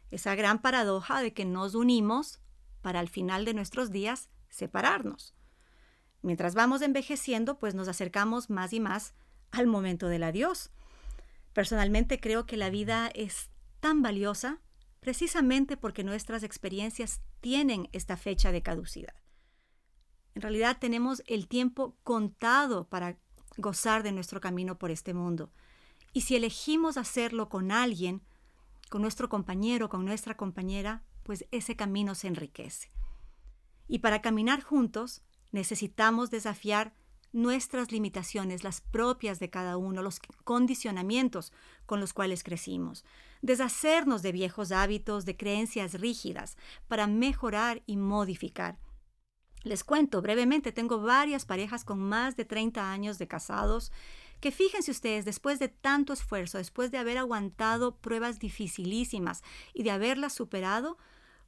Esa 0.10 0.36
gran 0.36 0.62
paradoja 0.62 1.22
de 1.22 1.34
que 1.34 1.44
nos 1.44 1.76
unimos 1.76 2.40
para 2.82 3.02
al 3.02 3.10
final 3.10 3.44
de 3.44 3.54
nuestros 3.54 3.92
días 3.92 4.30
separarnos. 4.48 5.36
Mientras 6.22 6.56
vamos 6.56 6.82
envejeciendo, 6.82 7.60
pues 7.60 7.76
nos 7.76 7.90
acercamos 7.90 8.50
más 8.50 8.72
y 8.72 8.80
más 8.80 9.14
al 9.52 9.68
momento 9.68 10.08
del 10.08 10.24
adiós. 10.24 10.72
Personalmente 11.52 12.22
creo 12.22 12.46
que 12.46 12.56
la 12.56 12.70
vida 12.70 13.12
es 13.14 13.50
tan 13.82 14.02
valiosa 14.02 14.60
precisamente 15.02 15.76
porque 15.76 16.06
nuestras 16.06 16.42
experiencias 16.44 17.20
tienen 17.42 17.90
esta 17.92 18.16
fecha 18.16 18.54
de 18.54 18.62
caducidad. 18.62 19.21
En 20.36 20.41
realidad 20.41 20.78
tenemos 20.80 21.24
el 21.28 21.48
tiempo 21.48 21.98
contado 22.04 22.88
para 22.88 23.17
gozar 23.58 24.04
de 24.04 24.12
nuestro 24.12 24.39
camino 24.39 24.78
por 24.78 24.91
este 24.91 25.13
mundo. 25.13 25.52
Y 26.13 26.22
si 26.22 26.36
elegimos 26.36 26.98
hacerlo 26.98 27.50
con 27.50 27.72
alguien, 27.72 28.22
con 28.89 29.02
nuestro 29.02 29.30
compañero, 29.30 29.89
con 29.89 30.06
nuestra 30.06 30.36
compañera, 30.36 31.04
pues 31.24 31.46
ese 31.52 31.76
camino 31.76 32.15
se 32.15 32.28
enriquece. 32.28 32.91
Y 33.88 34.00
para 34.00 34.22
caminar 34.22 34.62
juntos 34.62 35.22
necesitamos 35.52 36.30
desafiar 36.32 36.94
nuestras 37.34 37.91
limitaciones, 37.91 38.63
las 38.63 38.82
propias 38.82 39.39
de 39.39 39.50
cada 39.50 39.78
uno, 39.78 40.02
los 40.02 40.20
condicionamientos 40.44 41.54
con 41.86 42.00
los 42.00 42.13
cuales 42.13 42.44
crecimos, 42.44 43.06
deshacernos 43.41 44.22
de 44.22 44.34
viejos 44.34 44.72
hábitos, 44.72 45.26
de 45.26 45.38
creencias 45.38 45.94
rígidas, 45.94 46.58
para 46.88 47.08
mejorar 47.08 47.84
y 47.86 47.96
modificar 47.96 48.78
les 49.63 49.84
cuento 49.84 50.21
brevemente, 50.21 50.71
tengo 50.71 51.02
varias 51.02 51.45
parejas 51.45 51.84
con 51.84 52.00
más 52.00 52.36
de 52.36 52.45
30 52.45 52.91
años 52.91 53.17
de 53.17 53.28
casados 53.28 53.91
que 54.41 54.52
fíjense 54.52 54.89
ustedes, 54.89 55.24
después 55.24 55.60
de 55.60 55.67
tanto 55.69 56.13
esfuerzo, 56.13 56.58
después 56.58 56.89
de 56.89 56.97
haber 56.97 57.19
aguantado 57.19 57.95
pruebas 57.97 58.39
dificilísimas 58.39 59.43
y 59.74 59.84
de 59.84 59.91
haberlas 59.91 60.34
superado, 60.34 60.97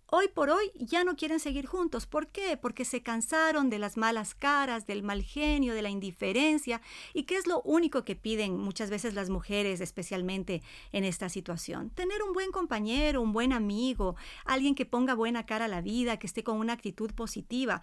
hoy 0.07 0.27
por 0.27 0.49
hoy 0.49 0.71
ya 0.75 1.03
no 1.03 1.15
quieren 1.15 1.39
seguir 1.39 1.65
juntos. 1.65 2.05
¿Por 2.05 2.27
qué? 2.27 2.57
Porque 2.57 2.85
se 2.85 3.01
cansaron 3.01 3.69
de 3.69 3.79
las 3.79 3.97
malas 3.97 4.35
caras, 4.35 4.85
del 4.85 5.03
mal 5.03 5.23
genio, 5.23 5.73
de 5.73 5.81
la 5.81 5.89
indiferencia. 5.89 6.81
¿Y 7.13 7.23
qué 7.23 7.37
es 7.37 7.47
lo 7.47 7.61
único 7.61 8.03
que 8.03 8.15
piden 8.15 8.57
muchas 8.57 8.89
veces 8.89 9.13
las 9.13 9.29
mujeres, 9.29 9.81
especialmente 9.81 10.61
en 10.91 11.03
esta 11.03 11.29
situación? 11.29 11.89
Tener 11.89 12.21
un 12.23 12.33
buen 12.33 12.51
compañero, 12.51 13.21
un 13.21 13.33
buen 13.33 13.53
amigo, 13.53 14.15
alguien 14.45 14.75
que 14.75 14.85
ponga 14.85 15.13
buena 15.13 15.45
cara 15.45 15.65
a 15.65 15.69
la 15.69 15.81
vida, 15.81 16.17
que 16.17 16.27
esté 16.27 16.43
con 16.43 16.57
una 16.57 16.73
actitud 16.73 17.11
positiva. 17.13 17.81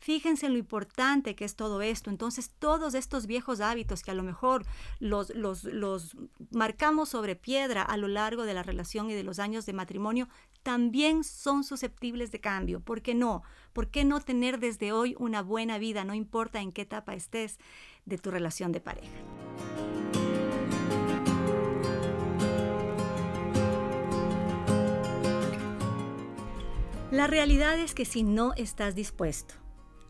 Fíjense 0.00 0.46
en 0.46 0.52
lo 0.52 0.58
importante 0.58 1.34
que 1.34 1.44
es 1.44 1.56
todo 1.56 1.82
esto. 1.82 2.08
Entonces, 2.08 2.52
todos 2.58 2.94
estos 2.94 3.26
viejos 3.26 3.60
hábitos 3.60 4.02
que 4.02 4.12
a 4.12 4.14
lo 4.14 4.22
mejor 4.22 4.64
los, 5.00 5.30
los, 5.34 5.64
los, 5.64 6.16
marcamos 6.52 7.08
sobre 7.08 7.34
piedra 7.34 7.82
a 7.82 7.96
lo 7.96 8.06
largo 8.06 8.44
de 8.44 8.54
la 8.54 8.62
relación 8.62 9.10
y 9.10 9.14
de 9.14 9.24
los 9.24 9.40
años 9.40 9.66
de 9.66 9.72
matrimonio, 9.72 10.28
también 10.62 11.24
son 11.24 11.64
susceptibles 11.64 12.30
de 12.30 12.40
cambio. 12.40 12.80
¿Por 12.80 13.02
qué 13.02 13.14
no? 13.14 13.42
¿Por 13.72 13.90
qué 13.90 14.04
no 14.04 14.20
tener 14.20 14.60
desde 14.60 14.92
hoy 14.92 15.16
una 15.18 15.42
buena 15.42 15.78
vida, 15.78 16.04
no 16.04 16.14
importa 16.14 16.60
en 16.60 16.72
qué 16.72 16.82
etapa 16.82 17.14
estés 17.14 17.58
de 18.04 18.18
tu 18.18 18.30
relación 18.30 18.70
de 18.70 18.80
pareja? 18.80 19.18
La 27.10 27.26
realidad 27.26 27.78
es 27.80 27.94
que 27.94 28.04
si 28.04 28.22
no 28.22 28.52
estás 28.54 28.94
dispuesto 28.94 29.54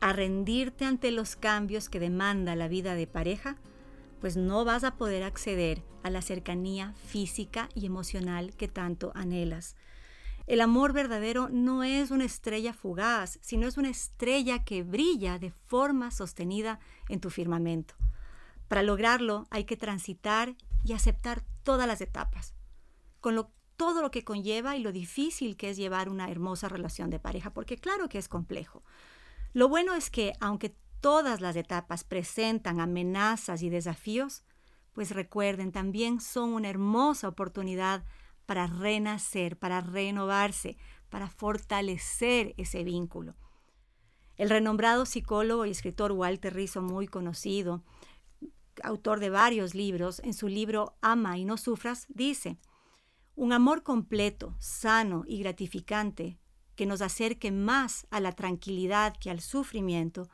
a 0.01 0.13
rendirte 0.13 0.85
ante 0.85 1.11
los 1.11 1.37
cambios 1.37 1.89
que 1.89 2.01
demanda 2.01 2.57
la 2.57 2.69
vida 2.69 2.95
de 2.95 3.07
pareja, 3.07 3.57
pues 4.21 4.37
no 4.37 4.65
vas 4.65 4.85
a 4.85 4.97
poder 4.97 5.23
acceder 5.23 5.83
a 6.03 6.11
la 6.11 6.23
cercanía 6.23 6.95
física 7.07 7.69
y 7.75 7.87
emocional 7.87 8.55
que 8.57 8.69
tanto 8.69 9.13
anhelas. 9.15 9.77
El 10.47 10.63
amor 10.63 10.93
verdadero 10.93 11.51
no 11.51 11.85
es 11.85 12.11
una 12.11 12.25
estrella 12.25 12.73
fugaz, 12.73 13.39
sino 13.43 13.69
es 13.69 13.77
una 13.77 13.91
estrella 13.91 14.65
que 14.65 14.83
brilla 14.83 15.39
de 15.39 15.51
forma 15.51 16.11
sostenida 16.11 16.81
en 17.09 17.21
tu 17.21 17.29
firmamento. 17.29 17.95
Para 18.67 18.83
lograrlo 18.83 19.47
hay 19.51 19.65
que 19.65 19.77
transitar 19.77 20.57
y 20.85 20.95
aceptar 20.95 21.45
todas 21.65 21.87
las 21.87 22.01
etapas, 22.01 22.55
con 23.21 23.49
todo 23.77 24.01
lo 24.01 24.11
que 24.11 24.25
conlleva 24.25 24.77
y 24.77 24.81
lo 24.81 24.91
difícil 24.91 25.57
que 25.57 25.71
es 25.71 25.77
llevar 25.77 26.09
una 26.09 26.31
hermosa 26.31 26.69
relación 26.69 27.11
de 27.11 27.21
pareja, 27.21 27.53
porque 27.53 27.77
claro 27.77 28.09
que 28.09 28.19
es 28.19 28.29
complejo. 28.29 28.83
Lo 29.53 29.69
bueno 29.69 29.95
es 29.95 30.11
que, 30.11 30.33
aunque 30.41 30.77
todas 31.01 31.41
las 31.41 31.57
etapas 31.57 32.05
presentan 32.05 32.81
amenazas 32.81 33.63
y 33.63 33.71
desafíos, 33.71 34.45
pues 34.93 35.13
recuerden, 35.13 35.73
también 35.73 36.21
son 36.21 36.53
una 36.53 36.69
hermosa 36.69 37.29
oportunidad 37.29 38.05
para 38.47 38.67
renacer, 38.67 39.59
para 39.59 39.81
renovarse, 39.81 40.77
para 41.09 41.29
fortalecer 41.29 42.55
ese 42.57 42.85
vínculo. 42.85 43.37
El 44.37 44.51
renombrado 44.51 45.07
psicólogo 45.07 45.67
y 45.67 45.71
escritor 45.71 46.13
Walter 46.13 46.55
Rizzo, 46.55 46.83
muy 46.83 47.07
conocido, 47.09 47.83
autor 48.83 49.21
de 49.21 49.31
varios 49.31 49.75
libros, 49.75 50.21
en 50.21 50.35
su 50.35 50.49
libro 50.49 50.97
Ama 51.01 51.39
y 51.39 51.45
no 51.45 51.57
sufras, 51.57 52.07
dice, 52.09 52.59
un 53.35 53.53
amor 53.53 53.83
completo, 53.83 54.57
sano 54.59 55.25
y 55.27 55.39
gratificante 55.41 56.39
que 56.79 56.87
nos 56.87 57.03
acerque 57.03 57.51
más 57.51 58.07
a 58.09 58.21
la 58.21 58.31
tranquilidad 58.31 59.17
que 59.17 59.31
al 59.31 59.41
sufrimiento, 59.41 60.29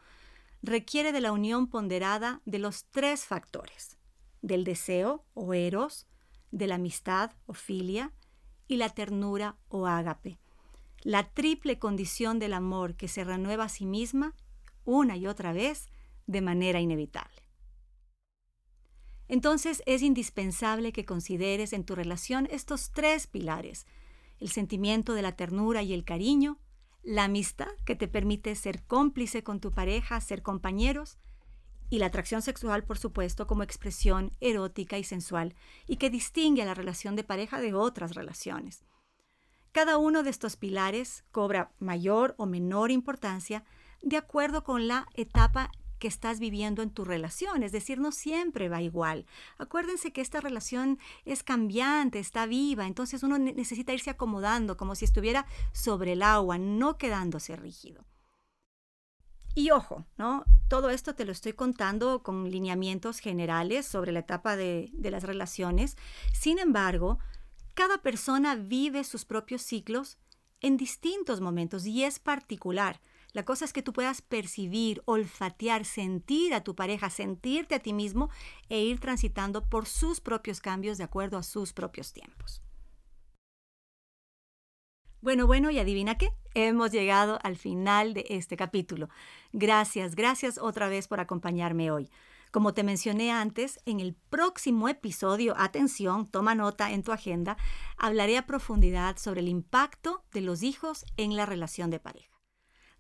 requiere 0.63 1.11
de 1.11 1.23
la 1.23 1.33
unión 1.33 1.69
ponderada 1.69 2.43
de 2.45 2.59
los 2.59 2.85
tres 2.91 3.25
factores, 3.25 3.97
del 4.43 4.63
deseo 4.63 5.25
o 5.33 5.55
eros, 5.55 6.07
de 6.51 6.67
la 6.67 6.75
amistad 6.75 7.31
o 7.47 7.55
filia 7.55 8.13
y 8.69 8.77
la 8.77 8.91
ternura 8.91 9.57
o 9.69 9.87
ágape, 9.87 10.39
la 11.01 11.31
triple 11.31 11.79
condición 11.79 12.39
del 12.39 12.53
amor 12.53 12.95
que 12.95 13.09
se 13.09 13.25
renueva 13.25 13.65
a 13.65 13.71
sí 13.71 13.87
misma 13.87 14.35
una 14.85 15.17
y 15.17 15.27
otra 15.27 15.55
vez 15.55 15.89
de 16.27 16.43
manera 16.43 16.79
inevitable. 16.79 17.41
Entonces 19.29 19.83
es 19.87 20.03
indispensable 20.03 20.93
que 20.93 21.07
consideres 21.07 21.73
en 21.73 21.85
tu 21.85 21.95
relación 21.95 22.47
estos 22.51 22.91
tres 22.91 23.27
pilares, 23.27 23.87
el 24.41 24.51
sentimiento 24.51 25.15
de 25.15 25.23
la 25.23 25.37
ternura 25.37 25.83
y 25.83 25.93
el 25.93 26.05
cariño, 26.05 26.59
la 27.03 27.25
amistad 27.25 27.69
que 27.85 27.97
te 27.97 28.09
permite 28.09 28.55
ser 28.55 28.85
cómplice 28.87 29.43
con 29.43 29.61
tu 29.61 29.73
pareja, 29.73 30.21
ser 30.21 30.43
compañeros, 30.43 31.19
y 31.91 31.99
la 31.99 32.07
atracción 32.07 32.43
sexual, 32.43 32.85
por 32.85 32.99
supuesto, 32.99 33.47
como 33.47 33.63
expresión 33.63 34.33
erótica 34.41 34.99
y 34.99 35.05
sensual, 35.05 35.55
y 35.87 35.97
que 35.97 36.11
distingue 36.11 36.63
a 36.63 36.67
la 36.67 36.75
relación 36.75 37.15
de 37.15 37.25
pareja 37.25 37.61
de 37.61 37.75
otras 37.75 38.15
relaciones. 38.15 38.85
Cada 39.73 39.99
uno 39.99 40.23
de 40.23 40.31
estos 40.31 40.57
pilares 40.57 41.25
cobra 41.31 41.73
mayor 41.79 42.35
o 42.39 42.47
menor 42.47 42.91
importancia 42.91 43.65
de 44.03 44.17
acuerdo 44.17 44.65
con 44.65 44.89
la 44.89 45.07
etapa 45.15 45.71
estás 46.09 46.41
viviendo 46.41 46.83
en 46.83 46.91
tu 46.91 47.05
relación, 47.05 47.63
es 47.63 47.73
decir, 47.73 47.99
no 47.99 48.13
siempre 48.13 48.69
va 48.69 48.83
igual. 48.83 49.27
Acuérdense 49.59 50.13
que 50.13 50.21
esta 50.21 50.41
relación 50.41 50.99
es 51.25 51.43
cambiante, 51.43 52.19
está 52.19 52.47
viva, 52.47 52.87
entonces 52.87 53.23
uno 53.23 53.39
necesita 53.39 53.93
irse 53.93 54.11
acomodando 54.11 54.77
como 54.77 54.95
si 54.95 55.05
estuviera 55.05 55.47
sobre 55.73 56.13
el 56.13 56.23
agua, 56.23 56.59
no 56.59 56.99
quedándose 56.99 57.57
rígido. 57.57 58.05
Y 59.55 59.71
ojo, 59.71 60.05
¿no? 60.17 60.45
Todo 60.69 60.91
esto 60.91 61.15
te 61.15 61.25
lo 61.25 61.31
estoy 61.31 61.53
contando 61.53 62.23
con 62.25 62.51
lineamientos 62.51 63.21
generales 63.21 63.87
sobre 63.87 64.11
la 64.11 64.21
etapa 64.21 64.57
de, 64.57 64.91
de 64.93 65.11
las 65.13 65.23
relaciones. 65.23 65.97
Sin 66.33 66.59
embargo, 66.59 67.21
cada 67.75 67.99
persona 67.99 68.57
vive 68.57 69.05
sus 69.05 69.25
propios 69.25 69.63
ciclos 69.63 70.19
en 70.61 70.77
distintos 70.77 71.41
momentos 71.41 71.87
y 71.87 72.03
es 72.05 72.19
particular. 72.19 73.01
La 73.35 73.45
cosa 73.45 73.65
es 73.65 73.73
que 73.73 73.83
tú 73.83 73.93
puedas 73.93 74.23
percibir, 74.23 75.03
olfatear, 75.07 75.85
sentir 75.85 76.55
a 76.55 76.63
tu 76.63 76.77
pareja, 76.77 77.11
sentirte 77.11 77.75
a 77.75 77.81
ti 77.81 77.93
mismo 77.93 78.31
e 78.69 78.81
ir 78.81 79.01
transitando 79.01 79.69
por 79.69 79.87
sus 79.87 80.21
propios 80.21 80.61
cambios 80.61 80.99
de 80.99 81.05
acuerdo 81.05 81.37
a 81.37 81.43
sus 81.43 81.73
propios 81.73 82.13
tiempos. 82.13 82.63
Bueno, 85.21 85.49
bueno, 85.49 85.71
y 85.71 85.81
adivina 85.81 86.17
qué, 86.17 86.31
hemos 86.55 86.93
llegado 86.93 87.41
al 87.43 87.57
final 87.57 88.15
de 88.15 88.25
este 88.29 88.57
capítulo. 88.57 89.09
Gracias, 89.53 90.15
gracias 90.15 90.59
otra 90.59 90.89
vez 90.89 91.09
por 91.09 91.19
acompañarme 91.19 91.91
hoy. 91.91 92.11
Como 92.53 92.73
te 92.73 92.85
mencioné 92.85 93.33
antes, 93.33 93.81
en 93.85 93.99
el 93.99 94.15
próximo 94.15 94.89
episodio, 94.89 95.55
atención, 95.57 96.29
toma 96.29 96.55
nota 96.55 96.93
en 96.93 97.03
tu 97.03 97.11
agenda, 97.11 97.57
hablaré 97.97 98.39
a 98.39 98.47
profundidad 98.47 99.17
sobre 99.17 99.41
el 99.41 99.49
impacto 99.49 100.23
de 100.33 100.43
los 100.43 100.63
hijos 100.63 101.05
en 101.17 101.35
la 101.35 101.47
relación 101.47 101.91
de 101.91 101.99
pareja. 101.99 102.34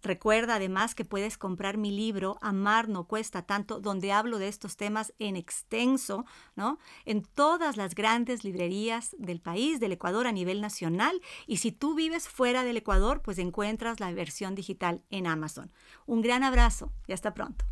Recuerda 0.04 0.56
además 0.56 0.94
que 0.94 1.06
puedes 1.06 1.38
comprar 1.38 1.78
mi 1.78 1.90
libro 1.90 2.36
Amar 2.42 2.90
no 2.90 3.04
cuesta 3.08 3.40
tanto, 3.40 3.80
donde 3.80 4.12
hablo 4.12 4.38
de 4.38 4.48
estos 4.48 4.76
temas 4.76 5.14
en 5.18 5.34
extenso, 5.34 6.26
¿no? 6.56 6.78
En 7.06 7.22
todas 7.22 7.78
las 7.78 7.94
grandes 7.94 8.44
librerías 8.44 9.16
del 9.18 9.40
país, 9.40 9.80
del 9.80 9.92
Ecuador 9.92 10.26
a 10.26 10.32
nivel 10.32 10.60
nacional. 10.60 11.22
Y 11.46 11.56
si 11.56 11.72
tú 11.72 11.94
vives 11.94 12.28
fuera 12.28 12.64
del 12.64 12.76
Ecuador, 12.76 13.22
pues 13.22 13.38
encuentras 13.38 13.98
la 13.98 14.12
versión 14.12 14.54
digital 14.54 15.02
en 15.08 15.26
Amazon. 15.26 15.72
Un 16.04 16.20
gran 16.20 16.44
abrazo 16.44 16.92
y 17.06 17.14
hasta 17.14 17.32
pronto. 17.32 17.64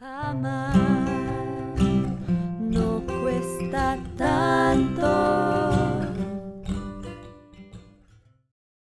Amar 0.00 0.74
no 2.58 3.04
cuesta 3.06 3.98
tanto. 4.16 5.61